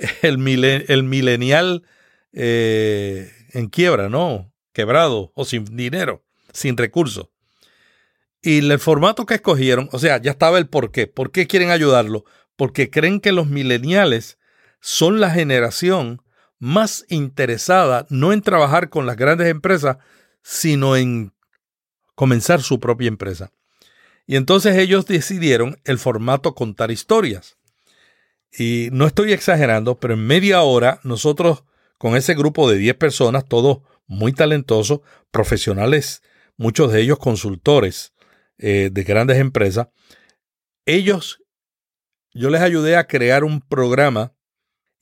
[0.22, 1.84] el, el millennial
[2.32, 4.50] eh, en quiebra, ¿no?
[4.72, 7.28] quebrado o sin dinero, sin recursos.
[8.42, 11.06] Y el formato que escogieron, o sea, ya estaba el por qué.
[11.06, 12.24] ¿Por qué quieren ayudarlo?
[12.56, 14.38] Porque creen que los mileniales
[14.80, 16.22] son la generación
[16.58, 19.98] más interesada no en trabajar con las grandes empresas,
[20.42, 21.34] sino en
[22.14, 23.52] comenzar su propia empresa.
[24.26, 27.58] Y entonces ellos decidieron el formato contar historias.
[28.52, 31.64] Y no estoy exagerando, pero en media hora nosotros
[31.98, 36.22] con ese grupo de 10 personas, todos muy talentosos, profesionales,
[36.56, 38.12] muchos de ellos consultores
[38.58, 39.88] eh, de grandes empresas.
[40.84, 41.42] Ellos,
[42.32, 44.34] yo les ayudé a crear un programa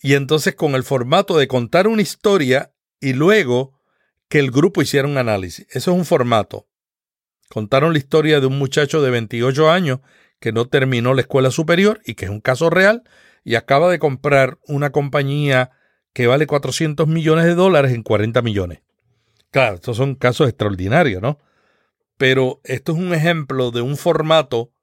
[0.00, 3.80] y entonces con el formato de contar una historia y luego
[4.28, 5.66] que el grupo hiciera un análisis.
[5.70, 6.68] Eso es un formato.
[7.48, 10.00] Contaron la historia de un muchacho de 28 años
[10.38, 13.02] que no terminó la escuela superior y que es un caso real
[13.48, 15.70] y acaba de comprar una compañía
[16.12, 18.82] que vale 400 millones de dólares en 40 millones.
[19.50, 21.38] Claro, estos son casos extraordinarios, ¿no?
[22.18, 24.74] Pero esto es un ejemplo de un formato,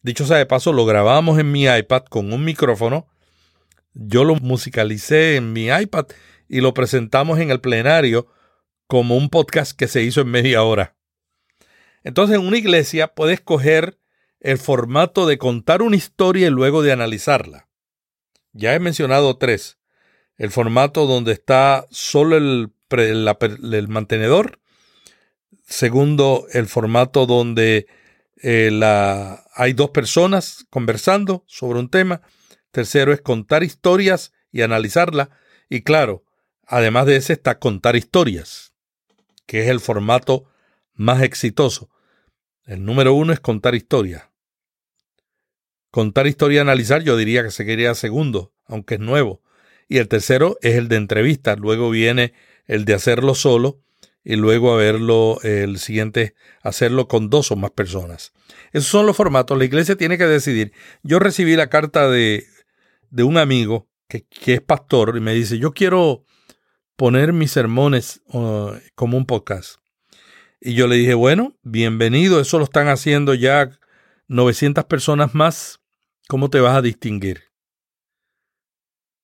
[0.00, 3.08] dicho sea de paso, lo grabamos en mi iPad con un micrófono,
[3.94, 6.06] yo lo musicalicé en mi iPad
[6.48, 8.28] y lo presentamos en el plenario
[8.86, 10.94] como un podcast que se hizo en media hora.
[12.04, 13.98] Entonces, en una iglesia puedes coger
[14.38, 17.71] el formato de contar una historia y luego de analizarla.
[18.52, 19.78] Ya he mencionado tres.
[20.36, 24.60] El formato donde está solo el el, mantenedor.
[25.64, 27.86] Segundo, el formato donde
[28.42, 28.80] eh,
[29.54, 32.22] hay dos personas conversando sobre un tema.
[32.70, 35.30] Tercero es contar historias y analizarla.
[35.68, 36.24] Y claro,
[36.66, 38.74] además de ese está contar historias,
[39.46, 40.44] que es el formato
[40.94, 41.90] más exitoso.
[42.64, 44.31] El número uno es contar historia.
[45.92, 49.42] Contar historia y analizar, yo diría que se quería segundo, aunque es nuevo.
[49.88, 51.58] Y el tercero es el de entrevistas.
[51.58, 52.32] Luego viene
[52.64, 53.82] el de hacerlo solo
[54.24, 58.32] y luego haberlo, el siguiente, hacerlo con dos o más personas.
[58.72, 59.58] Esos son los formatos.
[59.58, 60.72] La iglesia tiene que decidir.
[61.02, 62.46] Yo recibí la carta de,
[63.10, 66.24] de un amigo que, que, es pastor y me dice, yo quiero
[66.96, 68.22] poner mis sermones
[68.94, 69.76] como un podcast.
[70.58, 73.68] Y yo le dije, bueno, bienvenido, eso lo están haciendo ya
[74.28, 75.81] 900 personas más.
[76.32, 77.42] ¿Cómo te vas a distinguir?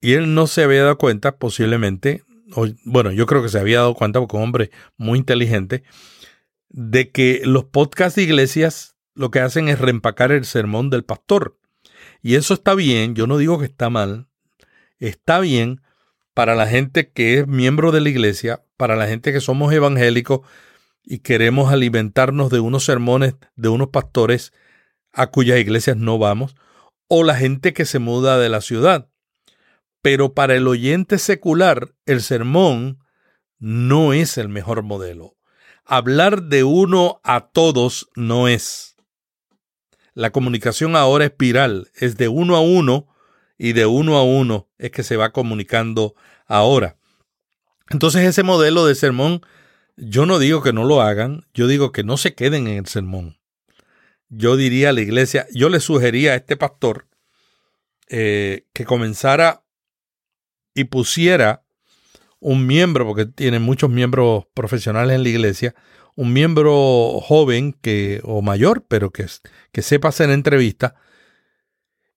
[0.03, 2.23] Y él no se había dado cuenta, posiblemente,
[2.85, 5.85] bueno, yo creo que se había dado cuenta porque un hombre muy inteligente,
[6.69, 11.59] de que los podcasts de iglesias lo que hacen es reempacar el sermón del pastor.
[12.21, 14.29] Y eso está bien, yo no digo que está mal,
[14.99, 15.81] está bien
[16.35, 20.41] para la gente que es miembro de la iglesia, para la gente que somos evangélicos
[21.05, 24.53] y queremos alimentarnos de unos sermones de unos pastores
[25.15, 26.55] a cuyas iglesias no vamos,
[27.09, 29.11] o la gente que se muda de la ciudad.
[30.03, 33.01] Pero para el oyente secular, el sermón
[33.59, 35.37] no es el mejor modelo.
[35.85, 38.97] Hablar de uno a todos no es.
[40.15, 43.09] La comunicación ahora es viral, es de uno a uno
[43.57, 46.15] y de uno a uno es que se va comunicando
[46.47, 46.97] ahora.
[47.91, 49.43] Entonces ese modelo de sermón,
[49.97, 52.87] yo no digo que no lo hagan, yo digo que no se queden en el
[52.87, 53.38] sermón.
[54.29, 57.09] Yo diría a la iglesia, yo le sugería a este pastor
[58.09, 59.65] eh, que comenzara
[60.75, 61.65] y pusiera
[62.41, 65.75] un miembro, porque tiene muchos miembros profesionales en la iglesia,
[66.15, 69.27] un miembro joven que, o mayor, pero que,
[69.73, 70.95] que sepa hacer entrevistas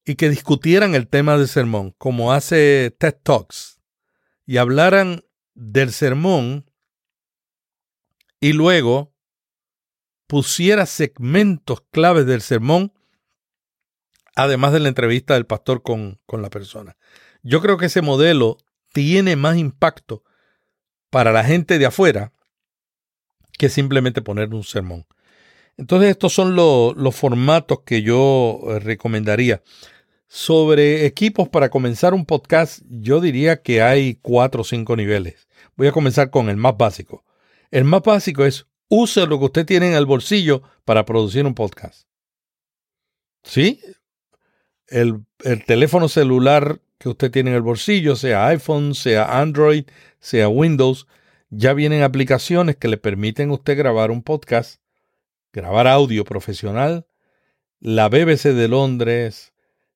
[0.05, 3.79] y que discutieran el tema del sermón, como hace TED Talks,
[4.45, 6.65] y hablaran del sermón
[8.39, 9.13] y luego
[10.31, 12.93] pusiera segmentos claves del sermón,
[14.33, 16.95] además de la entrevista del pastor con, con la persona.
[17.43, 18.55] Yo creo que ese modelo
[18.93, 20.23] tiene más impacto
[21.09, 22.31] para la gente de afuera
[23.57, 25.05] que simplemente poner un sermón.
[25.75, 29.61] Entonces estos son los formatos que yo eh, recomendaría.
[30.29, 35.49] Sobre equipos para comenzar un podcast, yo diría que hay cuatro o cinco niveles.
[35.75, 37.25] Voy a comenzar con el más básico.
[37.69, 41.55] El más básico es use lo que usted tiene en el bolsillo para producir un
[41.55, 42.07] podcast.
[43.43, 43.79] ¿Sí?
[44.87, 49.85] El, el teléfono celular que usted tiene en el bolsillo, sea iPhone, sea Android,
[50.19, 51.07] sea Windows,
[51.49, 54.81] ya vienen aplicaciones que le permiten a usted grabar un podcast,
[55.53, 57.07] grabar audio profesional.
[57.79, 59.53] La BBC de Londres,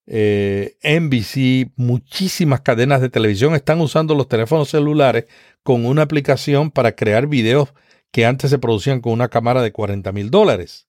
[0.08, 5.26] eh, NBC, muchísimas cadenas de televisión están usando los teléfonos celulares
[5.64, 7.74] con una aplicación para crear videos
[8.16, 10.88] que antes se producían con una cámara de 40 mil dólares.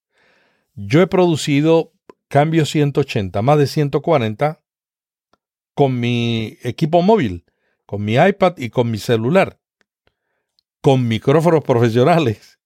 [0.76, 1.92] Yo he producido
[2.28, 4.62] Cambio 180, más de 140
[5.74, 7.44] con mi equipo móvil,
[7.84, 9.58] con mi iPad y con mi celular,
[10.80, 12.60] con micrófonos profesionales,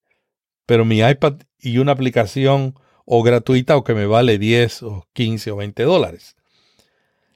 [0.67, 5.49] pero mi iPad y una aplicación o gratuita o que me vale 10 o 15
[5.49, 6.35] o 20 dólares.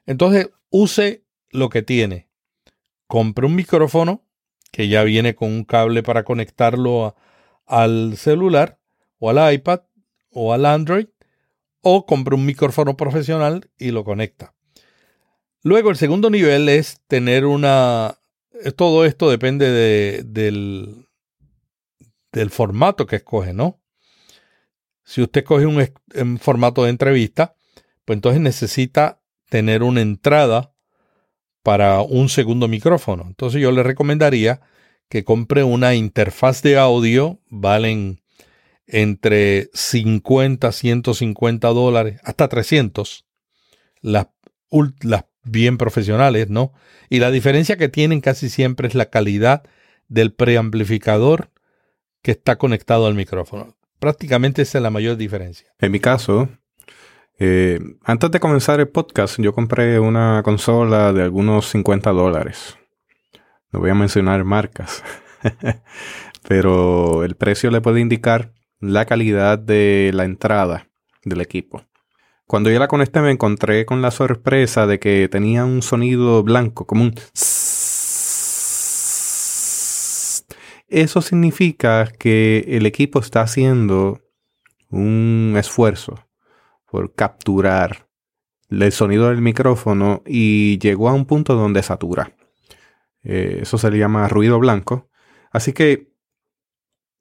[0.06, 2.30] Entonces, use lo que tiene.
[3.08, 4.25] Compre un micrófono
[4.76, 7.16] que ya viene con un cable para conectarlo
[7.66, 8.78] al celular
[9.20, 9.84] o al iPad
[10.32, 11.08] o al Android
[11.80, 14.54] o compre un micrófono profesional y lo conecta.
[15.64, 18.20] Luego, el segundo nivel es tener una...
[18.76, 21.08] Todo esto depende de, del,
[22.34, 23.80] del formato que escoge, ¿no?
[25.06, 27.56] Si usted coge un, formato de entrevista,
[28.04, 30.75] pues entonces necesita tener una entrada
[31.66, 33.24] para un segundo micrófono.
[33.26, 34.62] Entonces yo le recomendaría
[35.10, 38.22] que compre una interfaz de audio, valen
[38.86, 43.26] entre 50, 150 dólares, hasta 300.
[44.02, 44.28] Las,
[45.02, 46.72] las bien profesionales, ¿no?
[47.10, 49.64] Y la diferencia que tienen casi siempre es la calidad
[50.08, 51.50] del preamplificador
[52.22, 53.76] que está conectado al micrófono.
[53.98, 55.74] Prácticamente esa es la mayor diferencia.
[55.80, 56.48] En mi caso,
[57.38, 62.78] eh, antes de comenzar el podcast, yo compré una consola de algunos 50 dólares.
[63.72, 65.04] No voy a mencionar marcas,
[66.48, 70.88] pero el precio le puede indicar la calidad de la entrada
[71.26, 71.84] del equipo.
[72.48, 76.86] Cuando yo la conecté me encontré con la sorpresa de que tenía un sonido blanco,
[76.86, 77.16] como un...
[80.88, 84.22] Eso significa que el equipo está haciendo
[84.90, 86.26] un esfuerzo
[87.16, 88.08] capturar
[88.70, 92.32] el sonido del micrófono y llegó a un punto donde satura.
[93.24, 95.10] Eh, eso se le llama ruido blanco.
[95.52, 96.12] Así que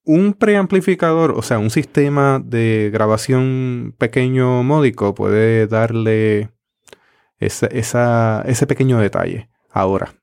[0.05, 6.51] un preamplificador, o sea, un sistema de grabación pequeño módico puede darle
[7.39, 9.51] ese pequeño detalle.
[9.71, 10.15] Ahora,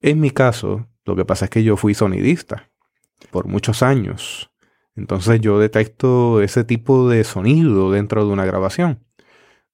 [0.00, 2.70] en mi caso, lo que pasa es que yo fui sonidista
[3.30, 4.51] por muchos años.
[4.94, 9.04] Entonces yo detecto ese tipo de sonido dentro de una grabación.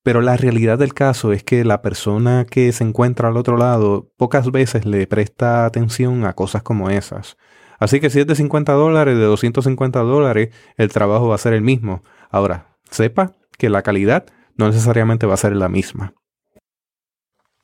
[0.03, 4.11] Pero la realidad del caso es que la persona que se encuentra al otro lado
[4.17, 7.37] pocas veces le presta atención a cosas como esas.
[7.79, 11.53] Así que si es de 50 dólares, de 250 dólares, el trabajo va a ser
[11.53, 12.03] el mismo.
[12.31, 16.15] Ahora, sepa que la calidad no necesariamente va a ser la misma.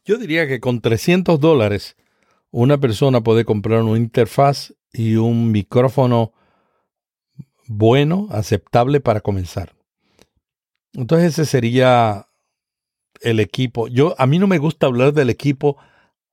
[0.05, 1.96] Yo diría que con 300 dólares
[2.50, 6.32] una persona puede comprar una interfaz y un micrófono
[7.76, 9.74] bueno, aceptable para comenzar.
[10.92, 12.28] Entonces ese sería
[13.20, 13.88] el equipo.
[13.88, 15.76] Yo a mí no me gusta hablar del equipo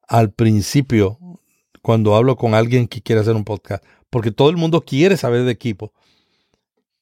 [0.08, 1.18] al principio
[1.82, 5.44] cuando hablo con alguien que quiere hacer un podcast, porque todo el mundo quiere saber
[5.44, 5.94] de equipo.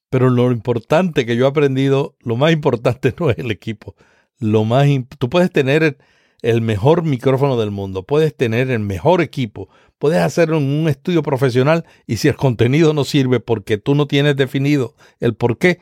[0.10, 3.96] Pero lo importante que yo he aprendido, lo más importante no es el equipo.
[4.40, 4.88] Lo más
[5.18, 5.98] tú puedes tener
[6.42, 9.68] el mejor micrófono del mundo, puedes tener el mejor equipo,
[10.00, 14.08] puedes hacerlo en un estudio profesional y si el contenido no sirve porque tú no
[14.08, 15.80] tienes definido el por qué,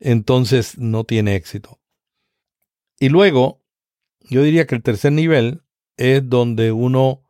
[0.00, 1.80] entonces no tiene éxito.
[2.98, 3.62] Y luego,
[4.20, 5.62] yo diría que el tercer nivel
[5.96, 7.22] es donde uno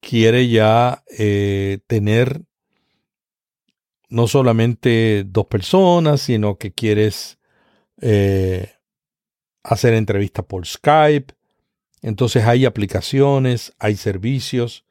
[0.00, 2.42] quiere ya eh, tener
[4.08, 7.38] no solamente dos personas, sino que quieres
[8.00, 8.72] eh,
[9.62, 11.34] hacer entrevistas por Skype.
[12.02, 14.84] Entonces hay aplicaciones, hay servicios,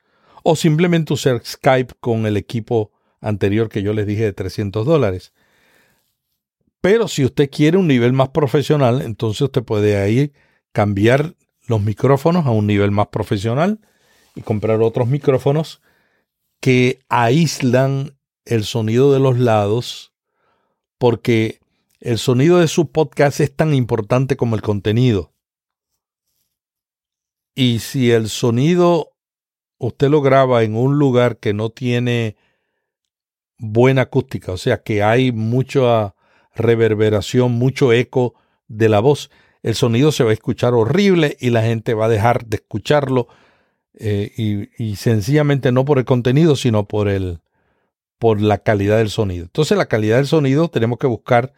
[0.44, 5.34] o simplemente usar Skype con el equipo anterior que yo les dije de 300 dólares.
[6.82, 10.34] Pero si usted quiere un nivel más profesional, entonces usted puede ahí
[10.72, 11.36] cambiar
[11.68, 13.80] los micrófonos a un nivel más profesional
[14.36, 15.82] y comprar otros micrófonos
[16.60, 20.14] que aíslan el sonido de los lados
[20.98, 21.60] porque
[22.00, 25.34] el sonido de su podcast es tan importante como el contenido.
[27.54, 29.11] Y si el sonido
[29.82, 32.38] usted lo graba en un lugar que no tiene
[33.58, 36.16] buena acústica, o sea que hay mucha
[36.56, 38.36] reverberación, mucho eco
[38.68, 39.32] de la voz,
[39.64, 43.28] el sonido se va a escuchar horrible y la gente va a dejar de escucharlo
[43.94, 47.40] eh, y, sencillamente no por el contenido, sino por, el,
[48.18, 49.46] por la calidad del sonido.
[49.46, 51.54] Entonces la calidad del sonido tenemos que buscar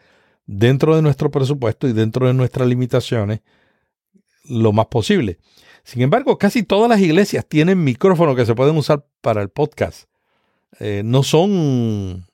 [0.46, 3.40] dentro de nuestro presupuesto y dentro de nuestras limitaciones
[4.44, 5.38] lo más posible.
[5.84, 10.08] Sin embargo, casi todas las iglesias tienen micrófonos que se pueden usar para el podcast.
[10.80, 12.26] Eh, no son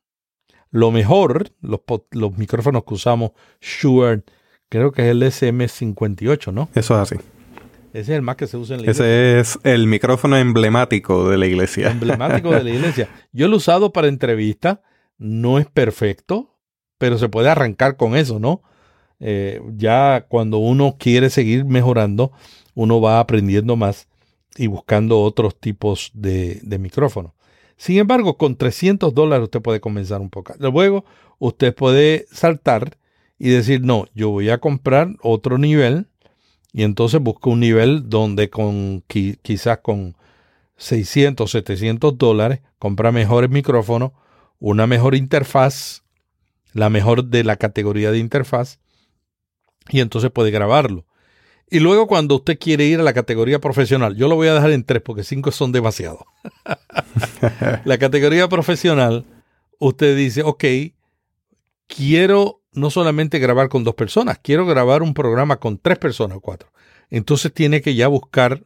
[0.70, 1.80] lo mejor, los,
[2.12, 4.22] los micrófonos que usamos, Shure,
[4.68, 6.68] creo que es el SM58, ¿no?
[6.74, 7.16] Eso es así.
[7.92, 9.04] Ese es el más que se usa en la iglesia.
[9.04, 11.90] Ese es el micrófono emblemático de la iglesia.
[11.90, 13.08] Emblemático de la iglesia.
[13.32, 14.78] Yo lo he usado para entrevistas.
[15.18, 16.56] No es perfecto,
[16.98, 18.62] pero se puede arrancar con eso, ¿no?
[19.18, 22.32] Eh, ya cuando uno quiere seguir mejorando,
[22.74, 24.08] uno va aprendiendo más
[24.56, 27.32] y buscando otros tipos de, micrófonos.
[27.76, 30.54] Sin embargo, con 300 dólares usted puede comenzar un poco.
[30.58, 31.04] Luego,
[31.38, 32.98] usted puede saltar
[33.38, 36.06] y decir, no, yo voy a comprar otro nivel
[36.72, 40.14] y entonces busco un nivel donde con quizás con
[40.76, 44.12] 600, 700 dólares compra mejores micrófonos,
[44.58, 46.04] una mejor interfaz,
[46.72, 48.78] la mejor de la categoría de interfaz,
[49.88, 51.04] y entonces puede grabarlo.
[51.70, 54.72] Y luego cuando usted quiere ir a la categoría profesional, yo lo voy a dejar
[54.72, 56.26] en tres porque cinco son demasiado.
[57.84, 59.24] la categoría profesional,
[59.78, 60.64] usted dice, ok,
[61.86, 66.40] quiero no solamente grabar con dos personas, quiero grabar un programa con tres personas o
[66.40, 66.72] cuatro.
[67.08, 68.64] Entonces tiene que ya buscar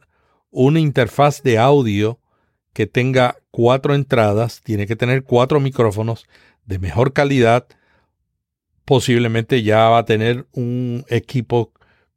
[0.49, 2.19] una interfaz de audio
[2.73, 6.25] que tenga cuatro entradas, tiene que tener cuatro micrófonos
[6.65, 7.67] de mejor calidad.
[8.83, 11.71] Posiblemente ya va a tener un equipo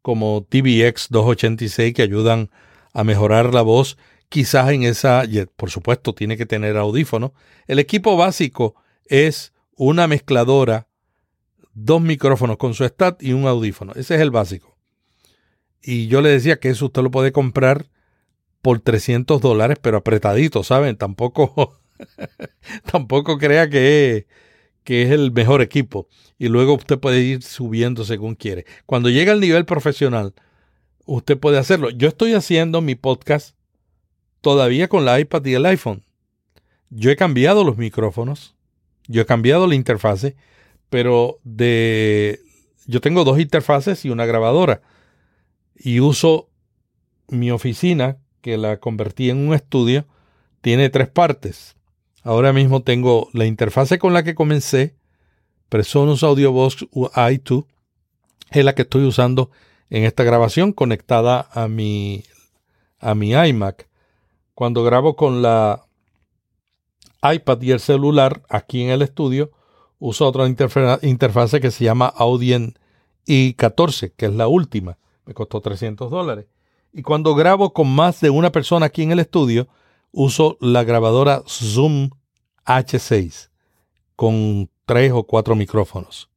[0.09, 2.49] como TVX 286 que ayudan
[2.95, 3.99] a mejorar la voz.
[4.31, 7.35] Quizás en esa, por supuesto, tiene que tener audífono.
[7.67, 10.89] El equipo básico es una mezcladora
[11.75, 13.93] dos micrófonos con su stat y un audífono.
[13.97, 14.79] Ese es el básico.
[15.83, 17.91] Y yo le decía que eso usted lo puede comprar
[18.63, 20.97] por 300 dólares, pero apretadito, ¿saben?
[20.97, 21.83] Tampoco,
[22.91, 24.27] tampoco crea que,
[24.89, 26.09] que es el mejor equipo.
[26.39, 28.65] Y luego usted puede ir subiendo según quiere.
[28.87, 30.33] Cuando llega al nivel profesional,
[31.05, 31.91] usted puede hacerlo.
[31.91, 33.55] Yo estoy haciendo mi podcast
[34.41, 36.05] todavía con la iPad y el iPhone.
[36.89, 38.55] Yo he cambiado los micrófonos,
[39.09, 40.37] yo he cambiado la interfase
[40.89, 42.41] pero de
[42.87, 44.81] yo tengo dos interfaces y una grabadora
[45.77, 46.49] y uso
[47.29, 50.07] mi oficina que la convertí en un estudio
[50.63, 51.77] tiene tres partes
[52.29, 54.95] Ahora mismo tengo la interfase con la que comencé,
[55.71, 57.65] Presonus Audiobox i2,
[58.51, 59.51] es la que estoy usando
[59.89, 62.23] en esta grabación conectada a mi,
[63.01, 63.89] a mi iMac.
[64.53, 65.87] Cuando grabo con la
[67.23, 69.51] iPad y el celular aquí en el estudio,
[69.99, 72.79] uso otra interfase que se llama Audien
[73.27, 74.99] i14, que es la última.
[75.25, 76.45] Me costó 300 dólares.
[76.93, 79.67] Y cuando grabo con más de una persona aquí en el estudio,
[80.13, 82.11] uso la grabadora Zoom
[82.69, 83.49] H6
[84.15, 86.31] con tres o cuatro micrófonos.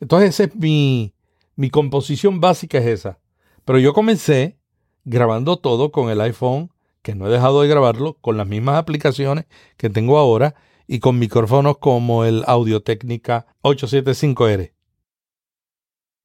[0.00, 1.14] Entonces, esa es mi,
[1.56, 3.18] mi composición básica es esa.
[3.64, 4.58] Pero yo comencé
[5.04, 6.70] grabando todo con el iPhone,
[7.02, 9.46] que no he dejado de grabarlo, con las mismas aplicaciones
[9.76, 10.54] que tengo ahora
[10.86, 14.72] y con micrófonos como el Audio Técnica 875R.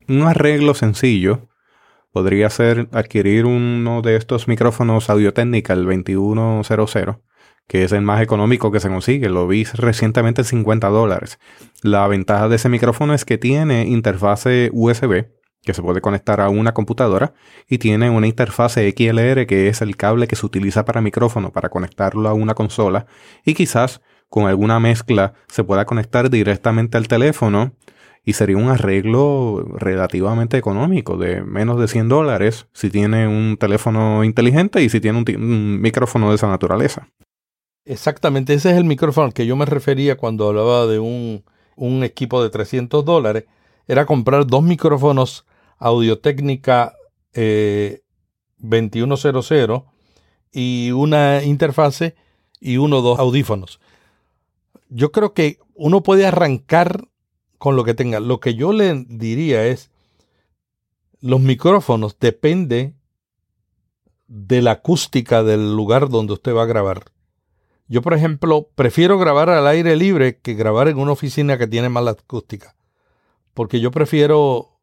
[0.07, 1.49] Un arreglo sencillo
[2.11, 7.21] podría ser adquirir uno de estos micrófonos Audio Técnica, el 2100,
[7.68, 9.30] que es el más económico que se consigue.
[9.30, 11.39] Lo vi recientemente en 50 dólares.
[11.82, 15.26] La ventaja de ese micrófono es que tiene interfase USB
[15.66, 17.34] que se puede conectar a una computadora
[17.68, 21.70] y tiene una interfase XLR que es el cable que se utiliza para micrófono para
[21.70, 23.07] conectarlo a una consola
[23.43, 27.74] y quizás con alguna mezcla se pueda conectar directamente al teléfono
[28.24, 34.24] y sería un arreglo relativamente económico de menos de 100 dólares si tiene un teléfono
[34.24, 37.07] inteligente y si tiene un, micrófono de esa naturaleza.
[37.86, 41.43] Exactamente, ese es el micrófono al que yo me refería cuando hablaba de un,
[42.03, 43.45] equipo de 300 dólares.
[43.88, 45.45] Era comprar dos micrófonos
[45.77, 46.95] Audio Técnica
[48.57, 49.83] 2100 eh,
[50.51, 52.15] y una interfase
[52.59, 53.79] y uno o dos audífonos.
[54.89, 57.07] Yo creo que uno puede arrancar
[57.59, 58.19] con lo que tenga.
[58.19, 59.91] Lo que yo le diría es,
[61.19, 62.95] los micrófonos depende
[64.27, 67.11] de la acústica del lugar donde usted va a grabar.
[67.88, 71.89] Yo, por ejemplo, prefiero grabar al aire libre que grabar en una oficina que tiene
[71.89, 72.75] mala acústica.
[73.53, 74.79] Porque yo prefiero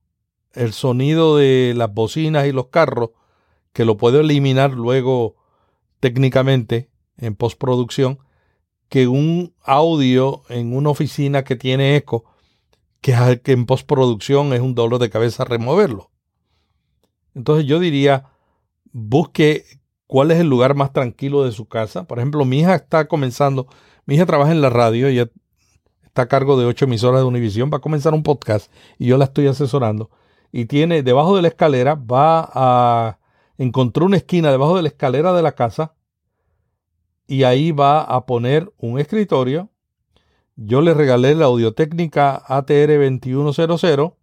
[0.54, 3.10] el sonido de las bocinas y los carros,
[3.72, 5.36] que lo puedo eliminar luego
[6.00, 8.18] técnicamente en postproducción,
[8.88, 12.24] que un audio en una oficina que tiene eco,
[13.00, 16.10] que, en postproducción es un dolor de cabeza removerlo.
[17.34, 18.30] Entonces yo diría,
[18.92, 19.64] busque
[20.12, 22.04] cuál es el lugar más tranquilo de su casa.
[22.04, 23.66] Por ejemplo, mi hija está comenzando,
[24.04, 25.30] mi hija trabaja en la radio, ella
[26.04, 29.16] está a cargo de ocho emisoras de Univisión, va a comenzar un podcast y yo
[29.16, 30.10] la estoy asesorando.
[30.52, 33.20] Y tiene debajo de la escalera, va a
[33.56, 35.94] encontrar una esquina debajo de la escalera de la casa
[37.26, 39.70] y ahí va a poner un escritorio.
[40.56, 44.14] Yo le regalé la Audiotécnica ATR2100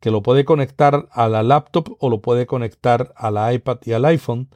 [0.00, 3.92] que lo puede conectar a la laptop o lo puede conectar a la iPad y
[3.92, 4.48] al iPhone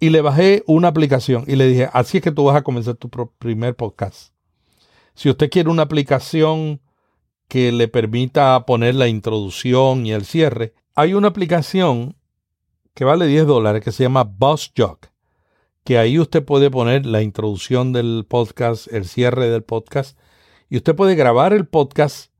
[0.00, 2.94] y le bajé una aplicación y le dije, así es que tú vas a comenzar
[2.96, 4.32] tu primer podcast.
[5.14, 6.80] Si usted quiere una aplicación
[7.48, 12.16] que le permita poner la introducción y el cierre, hay una aplicación
[12.94, 14.98] que vale 10 dólares que se llama BuzzJog,
[15.84, 20.18] que ahí usted puede poner la introducción del podcast, el cierre del podcast,
[20.68, 22.32] y usted puede grabar el podcast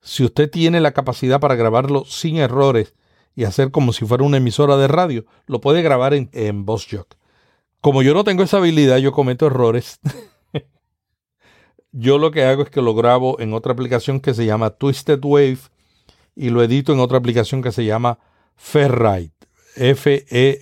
[0.00, 2.94] si usted tiene la capacidad para grabarlo sin errores
[3.38, 6.66] y hacer como si fuera una emisora de radio, lo puede grabar en, en
[7.80, 10.00] Como yo no tengo esa habilidad, yo cometo errores.
[11.92, 15.20] yo lo que hago es que lo grabo en otra aplicación que se llama Twisted
[15.22, 15.60] Wave
[16.34, 18.18] y lo edito en otra aplicación que se llama
[18.56, 19.46] Ferrite.
[19.76, 20.56] F-E-R-I-T-E.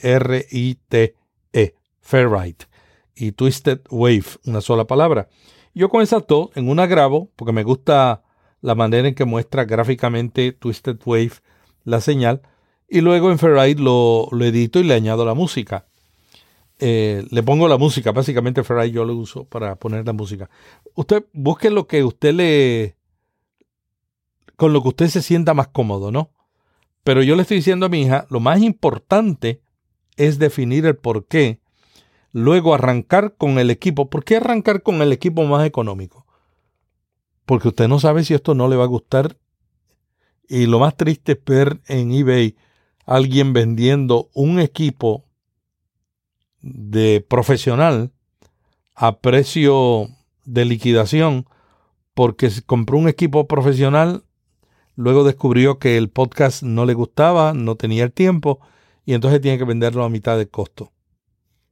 [1.55, 2.67] -E, Ferrite.
[3.15, 5.31] Y Twisted Wave, una sola palabra.
[5.73, 8.23] Yo con esas dos, en una grabo, porque me gusta
[8.61, 11.33] la manera en que muestra gráficamente Twisted Wave
[11.83, 12.43] la señal
[12.89, 15.87] y luego en Ferrite lo, edito y le añado la música.
[16.79, 20.49] Eh, le pongo la música, básicamente Ferrite yo lo uso para poner la música.
[20.95, 22.97] Usted busque lo que usted le...
[24.57, 26.31] con lo que usted se sienta más cómodo, ¿no?
[27.03, 29.63] Pero yo le estoy diciendo a mi hija, lo más importante
[30.17, 31.61] es definir el por qué,
[32.33, 34.11] luego arrancar con el equipo.
[34.11, 36.27] ¿Por qué arrancar con el equipo más económico?
[37.45, 39.37] Porque usted no sabe si esto no le va a gustar.
[40.49, 42.57] Y lo más triste es ver en eBay
[43.07, 45.25] alguien vendiendo un equipo
[46.61, 48.11] de profesional
[48.95, 50.09] a precio
[50.45, 51.47] de liquidación
[52.15, 54.25] porque compró un equipo profesional,
[54.97, 58.61] luego descubrió que el podcast no le gustaba, no tenía el tiempo
[59.05, 60.93] y entonces tiene que venderlo a mitad de costo.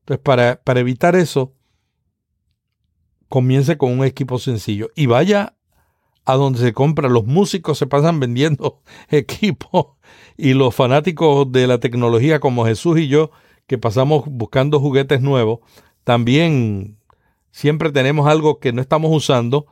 [0.01, 1.55] Entonces, para, para evitar eso,
[3.29, 5.57] comience con un equipo sencillo y vaya
[6.25, 7.09] a donde se compra.
[7.09, 9.87] Los músicos se pasan vendiendo equipos
[10.37, 13.31] y los fanáticos de la tecnología como Jesús y yo,
[13.67, 15.61] que pasamos buscando juguetes nuevos,
[16.05, 16.99] también
[17.51, 19.67] siempre tenemos algo que no estamos usando,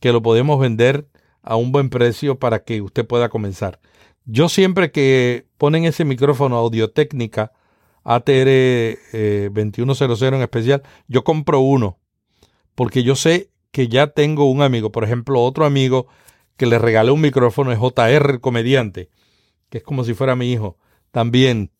[0.00, 1.08] que lo podemos vender
[1.42, 3.80] a un buen precio para que usted pueda comenzar.
[4.24, 7.52] Yo siempre que ponen ese micrófono Audio Técnica
[8.04, 8.98] ATR
[9.52, 11.98] 2100 en especial, yo compro uno
[12.74, 16.06] porque yo sé que ya tengo un amigo, por ejemplo, otro amigo
[16.56, 19.08] que le regalé un micrófono es JR comediante,
[19.70, 20.76] que es como si fuera mi hijo.
[21.10, 21.70] También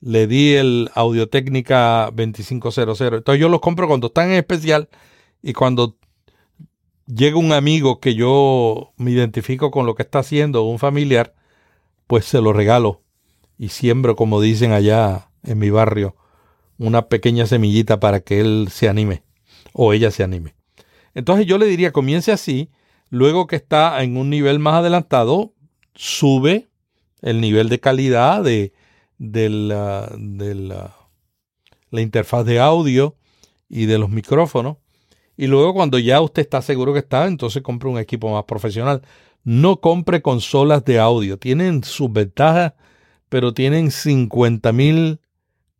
[0.00, 3.00] le di el Audio Técnica 2500.
[3.00, 4.88] Entonces yo los compro cuando están en especial
[5.42, 5.96] y cuando
[7.06, 11.34] llega un amigo que yo me identifico con lo que está haciendo, un familiar,
[12.06, 13.02] pues se lo regalo
[13.58, 16.16] y siembro, como dicen allá en mi barrio,
[16.78, 19.22] una pequeña semillita para que él se anime
[19.72, 20.53] o ella se anime.
[21.14, 22.70] Entonces yo le diría, comience así,
[23.10, 25.54] luego que está en un nivel más adelantado,
[25.94, 26.68] sube
[27.22, 28.72] el nivel de calidad de,
[29.18, 30.12] la,
[31.90, 33.16] la interfaz de audio
[33.68, 34.76] y de los micrófonos.
[35.36, 39.02] Y luego cuando ya usted está seguro que está, entonces compre un equipo más profesional.
[39.42, 41.38] No compre consolas de audio.
[41.38, 42.74] Tienen sus ventajas,
[43.28, 45.20] pero tienen 50 mil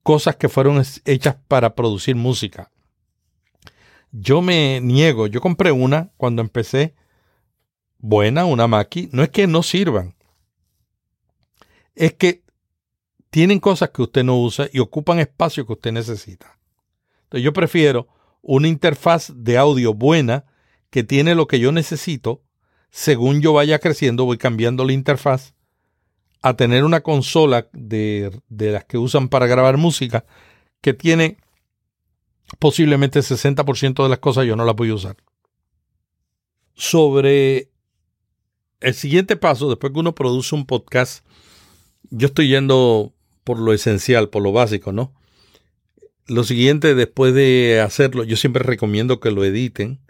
[0.03, 2.70] cosas que fueron hechas para producir música.
[4.16, 6.94] Yo me niego, yo compré una cuando empecé,
[7.98, 9.08] buena, una Mackie.
[9.12, 10.14] No es que no sirvan,
[11.94, 12.44] es que
[13.30, 16.58] tienen cosas que usted no usa y ocupan espacio que usted necesita.
[17.24, 18.08] Entonces yo prefiero
[18.42, 20.44] una interfaz de audio buena
[20.90, 22.44] que tiene lo que yo necesito
[22.94, 25.54] según yo vaya creciendo, voy cambiando la interfaz
[26.42, 30.24] a tener una consola de, las que usan para grabar música
[30.80, 31.38] que tiene
[32.59, 35.16] posiblemente el 60% de las cosas yo no las voy a usar.
[36.74, 37.70] Sobre
[38.80, 41.24] el siguiente paso, después que uno produce un podcast,
[42.11, 43.12] yo estoy yendo
[43.44, 45.12] por lo esencial, por lo básico, ¿no?
[46.26, 50.00] Lo siguiente, después de hacerlo, yo siempre recomiendo que lo editen,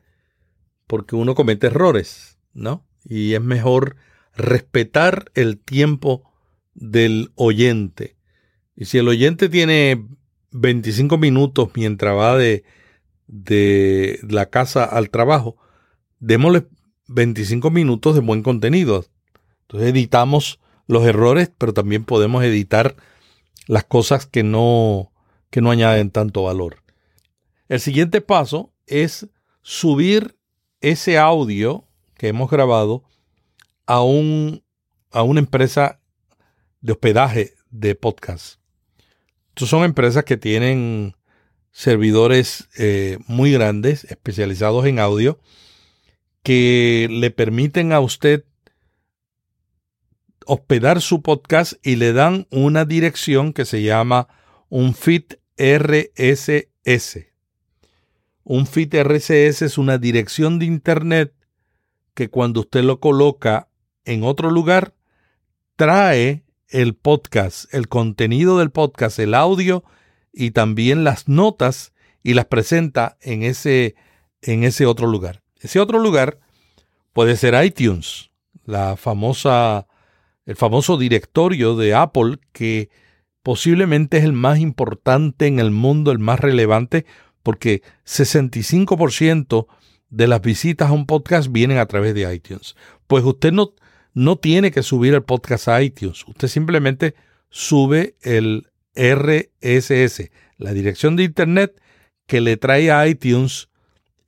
[0.86, 2.34] porque uno comete errores.
[2.55, 2.86] ¿no?
[3.05, 3.97] Y es mejor
[4.34, 6.32] respetar el tiempo
[6.74, 8.16] del oyente.
[8.76, 10.07] Y si el oyente tiene
[10.55, 12.64] 25 minutos mientras va de,
[13.26, 15.57] de la casa al trabajo,
[16.20, 16.66] démosle
[17.09, 19.05] 25 minutos de buen contenido.
[19.62, 22.94] Entonces editamos los errores, pero también podemos editar
[23.66, 25.12] las cosas que no,
[25.50, 26.82] que no añaden tanto valor.
[27.68, 29.28] El siguiente paso es
[29.62, 30.36] subir
[30.80, 33.02] ese audio que hemos grabado
[33.86, 34.62] a, un,
[35.11, 36.00] a una empresa
[36.80, 38.64] de hospedaje de podcast.
[39.55, 41.14] Estas son empresas que tienen
[41.70, 45.38] servidores eh, muy grandes, especializados en audio,
[46.42, 48.44] que le permiten a usted
[50.44, 54.26] hospedar su podcast y le dan una dirección que se llama
[54.70, 57.26] un feed RSS.
[58.42, 61.32] Un feed RSS es una dirección de Internet
[62.14, 63.68] que cuando usted lo coloca
[64.05, 64.94] en otro lugar,
[65.76, 69.85] trae el podcast, el contenido del podcast, el audio
[70.33, 71.93] y también las notas
[72.23, 73.95] y las presenta en ese,
[74.43, 75.43] en ese otro lugar.
[75.61, 76.41] Ese otro lugar
[77.12, 78.31] puede ser iTunes,
[78.65, 79.87] la famosa,
[80.47, 82.91] el famoso directorio de Apple que
[83.43, 87.05] posiblemente es el más importante en el mundo, el más relevante,
[87.43, 89.67] porque 65%
[90.09, 92.75] de las visitas a un podcast vienen a través de iTunes.
[93.07, 93.75] Pues usted no,
[94.15, 96.27] no tiene que subir el podcast a iTunes.
[96.27, 97.15] Usted simplemente
[97.51, 101.81] sube el RSS, la dirección de Internet
[102.27, 103.69] que le trae a iTunes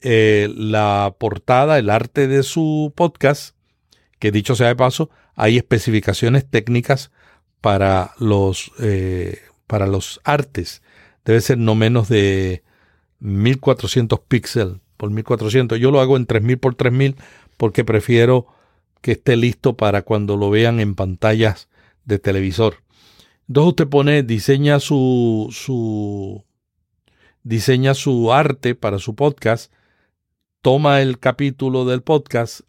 [0.01, 3.57] eh, la portada, el arte de su podcast,
[4.19, 7.11] que dicho sea de paso, hay especificaciones técnicas
[7.61, 10.83] para los, eh, para los artes.
[11.25, 12.63] Debe ser no menos de
[13.21, 15.79] 1400 píxeles por 1400.
[15.79, 17.17] Yo lo hago en 3000 por 3000
[17.57, 18.47] porque prefiero
[19.01, 21.69] que esté listo para cuando lo vean en pantallas
[22.05, 22.77] de televisor.
[23.49, 26.45] Entonces usted pone, diseña su, su,
[27.43, 29.73] diseña su arte para su podcast,
[30.63, 32.61] toma el capítulo del podcast,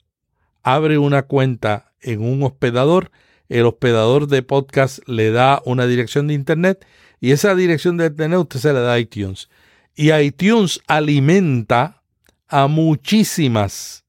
[0.62, 3.12] abre una cuenta en un hospedador,
[3.50, 6.86] el hospedador de podcast le da una dirección de internet
[7.20, 9.50] y esa dirección de internet usted se la da a iTunes.
[9.96, 12.04] Y iTunes alimenta
[12.48, 14.06] a muchísimas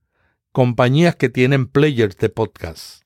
[0.59, 3.05] compañías que tienen players de podcast.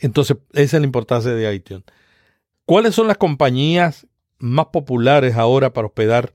[0.00, 1.82] Entonces, esa es la importancia de iTunes.
[2.64, 4.06] ¿Cuáles son las compañías
[4.38, 6.32] más populares ahora para hospedar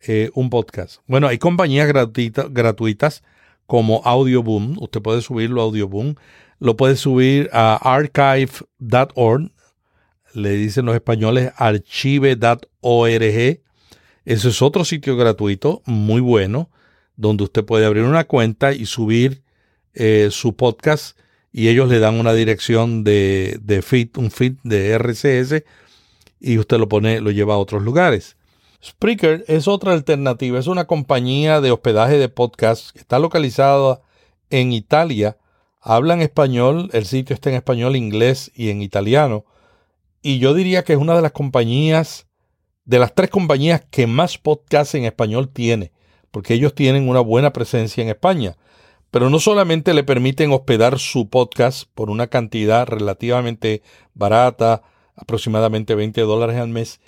[0.00, 1.02] eh, un podcast?
[1.06, 3.22] Bueno, hay compañías gratuitas
[3.66, 4.78] como Audioboom.
[4.80, 6.14] Usted puede subirlo a Audioboom.
[6.58, 9.52] Lo puede subir a archive.org.
[10.32, 13.60] Le dicen los españoles archive.org Ese
[14.24, 16.70] es otro sitio gratuito muy bueno
[17.18, 19.42] donde usted puede abrir una cuenta y subir
[19.92, 21.18] eh, su podcast
[21.52, 25.64] y ellos le dan una dirección de, de feed, un feed de RCS
[26.40, 28.36] y usted lo pone, lo lleva a otros lugares.
[28.82, 34.00] Spreaker es otra alternativa, es una compañía de hospedaje de podcast que está localizada
[34.50, 35.36] en Italia.
[35.80, 39.44] Hablan español, el sitio está en español, inglés y en italiano.
[40.22, 42.28] Y yo diría que es una de las compañías,
[42.84, 45.90] de las tres compañías que más podcast en español tiene,
[46.30, 48.56] porque ellos tienen una buena presencia en España.
[49.10, 53.82] Pero no solamente le permiten hospedar su podcast por una cantidad relativamente
[54.14, 54.82] barata,
[55.16, 57.00] aproximadamente 20 dólares al mes,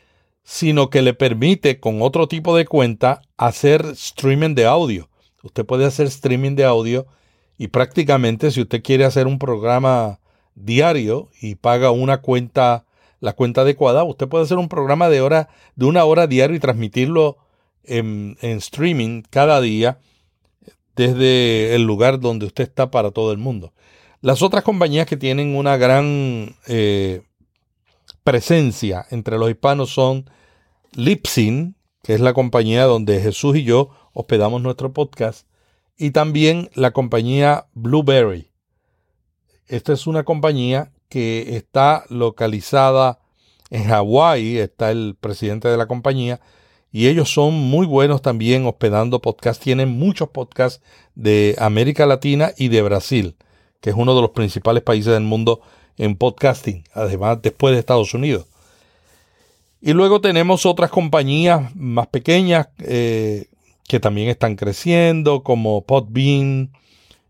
[0.43, 5.09] sino que le permite con otro tipo de cuenta hacer streaming de audio.
[5.43, 7.07] Usted puede hacer streaming de audio
[7.59, 10.21] y prácticamente si usted quiere hacer un programa
[10.55, 12.87] diario y paga una cuenta,
[13.21, 16.61] la cuenta adecuada, usted puede hacer un programa de hora, de una hora diario y
[16.61, 17.37] transmitirlo
[17.85, 19.99] en, streaming cada día
[20.97, 23.73] desde el lugar donde usted está para todo el mundo.
[24.21, 27.23] Las otras compañías que tienen una gran eh,
[28.23, 30.29] presencia entre los hispanos son
[30.93, 35.47] Lipsin, que es la compañía donde Jesús y yo hospedamos nuestro podcast,
[35.97, 38.51] y también la compañía Blueberry.
[39.67, 43.21] Esta es una compañía que está localizada
[43.71, 46.41] en Hawái, está el presidente de la compañía,
[46.93, 49.63] y ellos son muy buenos también hospedando podcasts.
[49.63, 50.83] Tienen muchos podcasts
[51.15, 53.37] de América Latina y de Brasil,
[53.81, 55.61] que es uno de los principales países del mundo
[55.97, 58.47] en podcasting, además después de Estados Unidos.
[59.81, 63.47] Y luego tenemos otras compañías más pequeñas eh,
[63.87, 66.73] que también están creciendo, como Podbean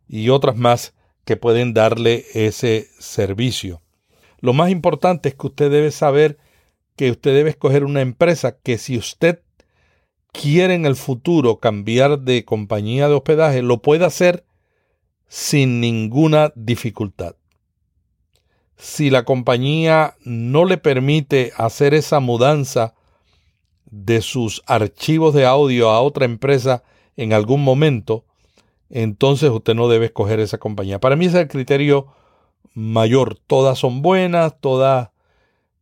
[0.09, 0.95] y otras más
[1.25, 3.83] que pueden darle ese servicio.
[4.41, 6.39] Lo más importante es que usted debe saber
[6.97, 9.43] que usted debe escoger una empresa que si usted
[10.33, 14.45] quiere en el futuro cambiar de compañía de hospedaje, lo puede hacer
[15.29, 17.37] sin ninguna dificultad
[18.81, 22.95] si la compañía no le permite hacer esa mudanza
[23.91, 26.83] de sus archivos de audio a otra empresa
[27.17, 28.25] en algún momento,
[28.89, 30.99] entonces usted no debe escoger esa compañía.
[30.99, 32.07] Para mí es el criterio
[32.73, 33.39] mayor.
[33.47, 35.11] Todas son buenas, todas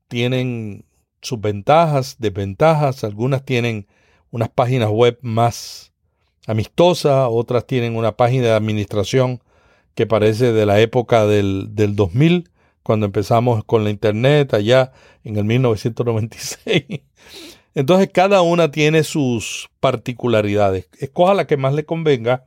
[0.08, 0.84] tienen
[1.22, 3.86] sus ventajas, desventajas, algunas tienen
[4.30, 5.92] unas páginas web más
[6.46, 9.42] amistosas, otras tienen una página de administración
[9.94, 12.50] que parece de la época del, del 2000
[12.82, 14.92] cuando empezamos con la internet allá
[15.24, 17.02] en el 1996.
[17.74, 20.88] Entonces cada una tiene sus particularidades.
[20.98, 22.44] Escoja la que más le convenga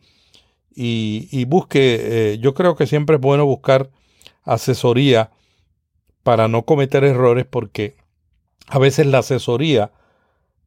[0.74, 3.92] y, busque, eh, yo creo que siempre es bueno buscar
[4.44, 5.32] asesoría
[6.24, 7.96] para no cometer errores porque
[8.68, 9.92] a veces la asesoría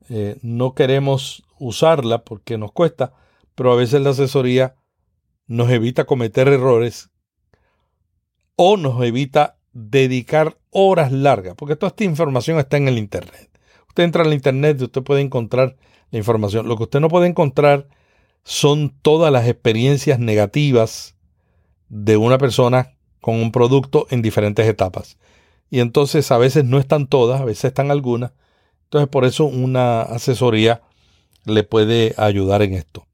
[0.08, 3.12] eh, no queremos usarla porque nos cuesta,
[3.54, 4.76] pero a veces la asesoría
[5.46, 7.10] nos evita cometer errores
[8.56, 13.50] o nos evita dedicar horas largas, porque toda esta información está en el Internet.
[13.88, 15.76] Usted entra en el Internet y usted puede encontrar
[16.10, 16.68] la información.
[16.68, 17.88] Lo que usted no puede encontrar
[18.44, 21.16] son todas las experiencias negativas
[21.88, 25.18] de una persona con un producto en diferentes etapas.
[25.70, 28.32] Y entonces a veces no están todas, a veces están algunas.
[28.84, 30.82] Entonces por eso una asesoría
[31.44, 33.06] le puede ayudar en esto.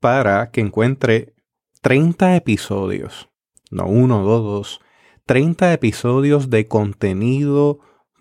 [0.00, 1.36] para que encuentre
[1.80, 3.28] 30 episodios,
[3.70, 4.80] no uno, dos, dos,
[5.26, 7.78] 30 episodios de contenido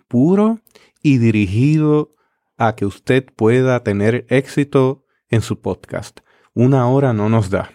[0.07, 0.59] puro
[1.01, 2.13] y dirigido
[2.57, 6.19] a que usted pueda tener éxito en su podcast.
[6.53, 7.71] Una hora no nos da.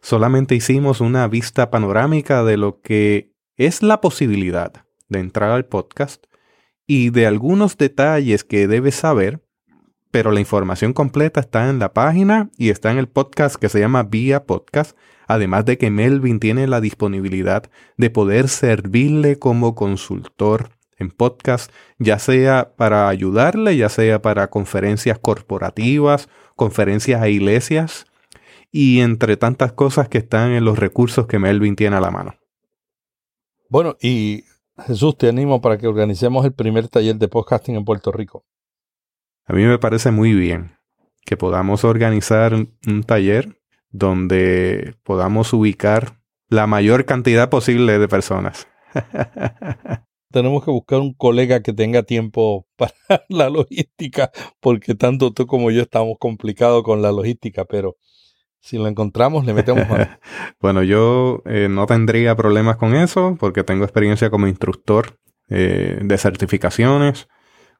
[0.00, 6.24] Solamente hicimos una vista panorámica de lo que es la posibilidad de entrar al podcast
[6.86, 9.44] y de algunos detalles que debes saber
[10.14, 13.80] pero la información completa está en la página y está en el podcast que se
[13.80, 14.96] llama Vía Podcast,
[15.26, 22.20] además de que Melvin tiene la disponibilidad de poder servirle como consultor en podcast, ya
[22.20, 28.06] sea para ayudarle, ya sea para conferencias corporativas, conferencias a iglesias
[28.70, 32.36] y entre tantas cosas que están en los recursos que Melvin tiene a la mano.
[33.68, 34.44] Bueno, y
[34.78, 38.44] Jesús, te animo para que organicemos el primer taller de podcasting en Puerto Rico.
[39.46, 40.72] A mí me parece muy bien
[41.24, 43.60] que podamos organizar un taller
[43.90, 48.66] donde podamos ubicar la mayor cantidad posible de personas.
[50.32, 52.92] Tenemos que buscar un colega que tenga tiempo para
[53.28, 57.96] la logística, porque tanto tú como yo estamos complicados con la logística, pero
[58.64, 60.08] si lo encontramos, le metemos mano.
[60.60, 65.18] bueno, yo eh, no tendría problemas con eso, porque tengo experiencia como instructor
[65.50, 67.28] eh, de certificaciones,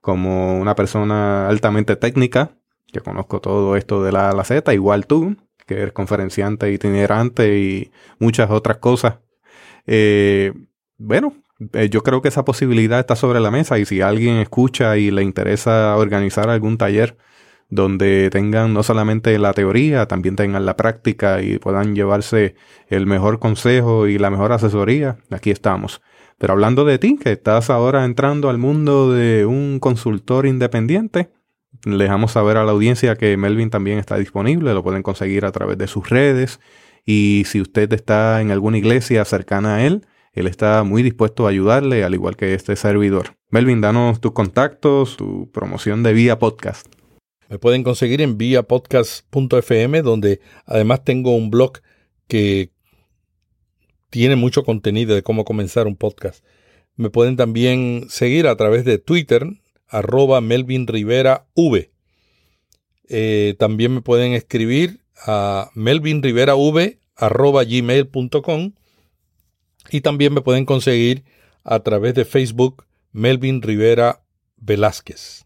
[0.03, 2.59] como una persona altamente técnica,
[2.93, 7.91] que conozco todo esto de la la Z, igual tú, que eres conferenciante itinerante y
[8.19, 9.21] muchas otras cosas.
[9.87, 10.53] Eh,
[10.99, 11.33] bueno,
[11.91, 15.23] yo creo que esa posibilidad está sobre la mesa y si alguien escucha y le
[15.23, 17.17] interesa organizar algún taller,
[17.71, 22.55] donde tengan no solamente la teoría, también tengan la práctica y puedan llevarse
[22.89, 26.01] el mejor consejo y la mejor asesoría, aquí estamos.
[26.39, 31.31] Pero hablando de ti, que estás ahora entrando al mundo de un consultor independiente,
[31.85, 35.79] dejamos saber a la audiencia que Melvin también está disponible, lo pueden conseguir a través
[35.79, 36.61] de sus redes
[37.05, 41.51] y si usted está en alguna iglesia cercana a él, él está muy dispuesto a
[41.51, 43.37] ayudarle, al igual que este servidor.
[43.51, 46.89] Melvin, danos tus contactos, tu promoción de vía podcast.
[47.49, 51.81] Me pueden conseguir en viapodcast.fm, donde además tengo un blog
[52.27, 52.71] que
[54.11, 56.45] tiene mucho contenido de cómo comenzar un podcast.
[56.97, 59.47] Me pueden también seguir a través de Twitter,
[59.89, 61.91] arroba Melvin Rivera V.
[63.09, 66.59] Eh, también me pueden escribir a melvinriverav
[67.17, 68.73] arroba gmail.com
[69.91, 71.25] y también me pueden conseguir
[71.63, 74.23] a través de Facebook Melvin Rivera
[74.57, 75.44] Velázquez.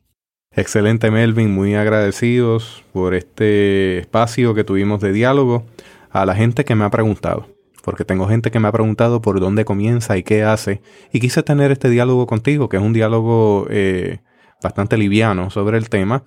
[0.58, 5.64] Excelente Melvin, muy agradecidos por este espacio que tuvimos de diálogo.
[6.10, 7.46] A la gente que me ha preguntado,
[7.84, 10.82] porque tengo gente que me ha preguntado por dónde comienza y qué hace,
[11.12, 14.18] y quise tener este diálogo contigo, que es un diálogo eh,
[14.60, 16.24] bastante liviano sobre el tema,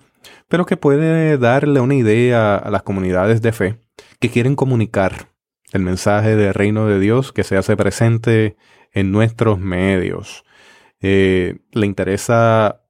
[0.48, 3.80] pero que puede darle una idea a las comunidades de fe
[4.18, 5.28] que quieren comunicar
[5.72, 8.56] el mensaje del reino de Dios que se hace presente
[8.92, 10.42] en nuestros medios.
[11.02, 12.81] Eh, le interesa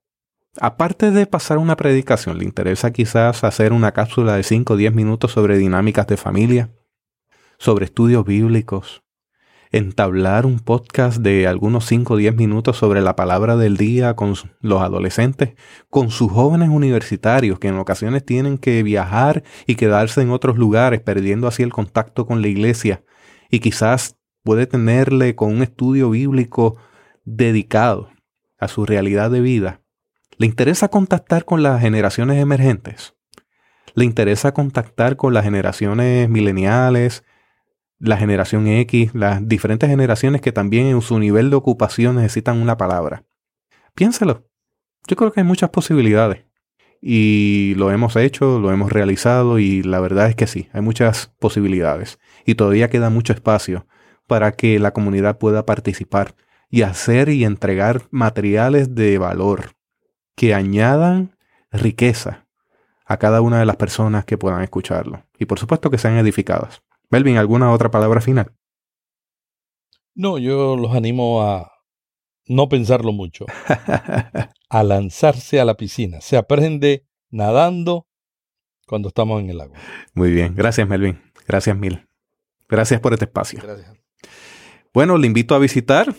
[0.61, 4.93] Aparte de pasar una predicación, ¿le interesa quizás hacer una cápsula de 5 o 10
[4.93, 6.69] minutos sobre dinámicas de familia?
[7.57, 9.01] ¿Sobre estudios bíblicos?
[9.71, 14.35] ¿Entablar un podcast de algunos 5 o 10 minutos sobre la palabra del día con
[14.61, 15.55] los adolescentes?
[15.89, 21.01] ¿Con sus jóvenes universitarios que en ocasiones tienen que viajar y quedarse en otros lugares,
[21.01, 23.03] perdiendo así el contacto con la iglesia?
[23.49, 26.77] Y quizás puede tenerle con un estudio bíblico
[27.25, 28.11] dedicado
[28.59, 29.82] a su realidad de vida
[30.37, 33.15] ¿Le interesa contactar con las generaciones emergentes?
[33.93, 37.23] ¿Le interesa contactar con las generaciones mileniales,
[37.99, 42.77] la generación X, las diferentes generaciones que también en su nivel de ocupación necesitan una
[42.77, 43.25] palabra?
[43.93, 44.49] Piénselo.
[45.07, 46.45] Yo creo que hay muchas posibilidades.
[46.99, 51.31] Y lo hemos hecho, lo hemos realizado y la verdad es que sí, hay muchas
[51.37, 52.17] posibilidades.
[52.45, 53.85] Y todavía queda mucho espacio
[54.25, 56.33] para que la comunidad pueda participar
[56.69, 59.75] y hacer y entregar materiales de valor
[60.35, 61.35] que añadan
[61.71, 62.45] riqueza
[63.05, 65.23] a cada una de las personas que puedan escucharlo.
[65.37, 66.81] Y por supuesto que sean edificadas.
[67.09, 68.51] Melvin, ¿alguna otra palabra final?
[70.15, 71.71] No, yo los animo a
[72.47, 73.45] no pensarlo mucho.
[74.69, 76.21] a lanzarse a la piscina.
[76.21, 78.07] Se aprende nadando
[78.87, 79.77] cuando estamos en el agua.
[80.13, 80.55] Muy bien.
[80.55, 81.21] Gracias, Melvin.
[81.47, 82.07] Gracias mil.
[82.67, 83.59] Gracias por este espacio.
[83.61, 83.93] Gracias.
[84.93, 86.13] Bueno, le invito a visitar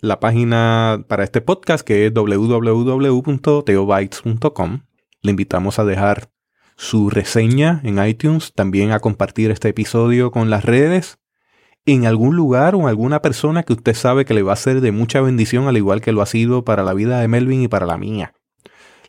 [0.00, 4.80] la página para este podcast que es www.teobytes.com.
[5.22, 6.30] Le invitamos a dejar
[6.76, 11.18] su reseña en iTunes, también a compartir este episodio con las redes,
[11.86, 14.90] en algún lugar o alguna persona que usted sabe que le va a ser de
[14.92, 17.86] mucha bendición, al igual que lo ha sido para la vida de Melvin y para
[17.86, 18.34] la mía.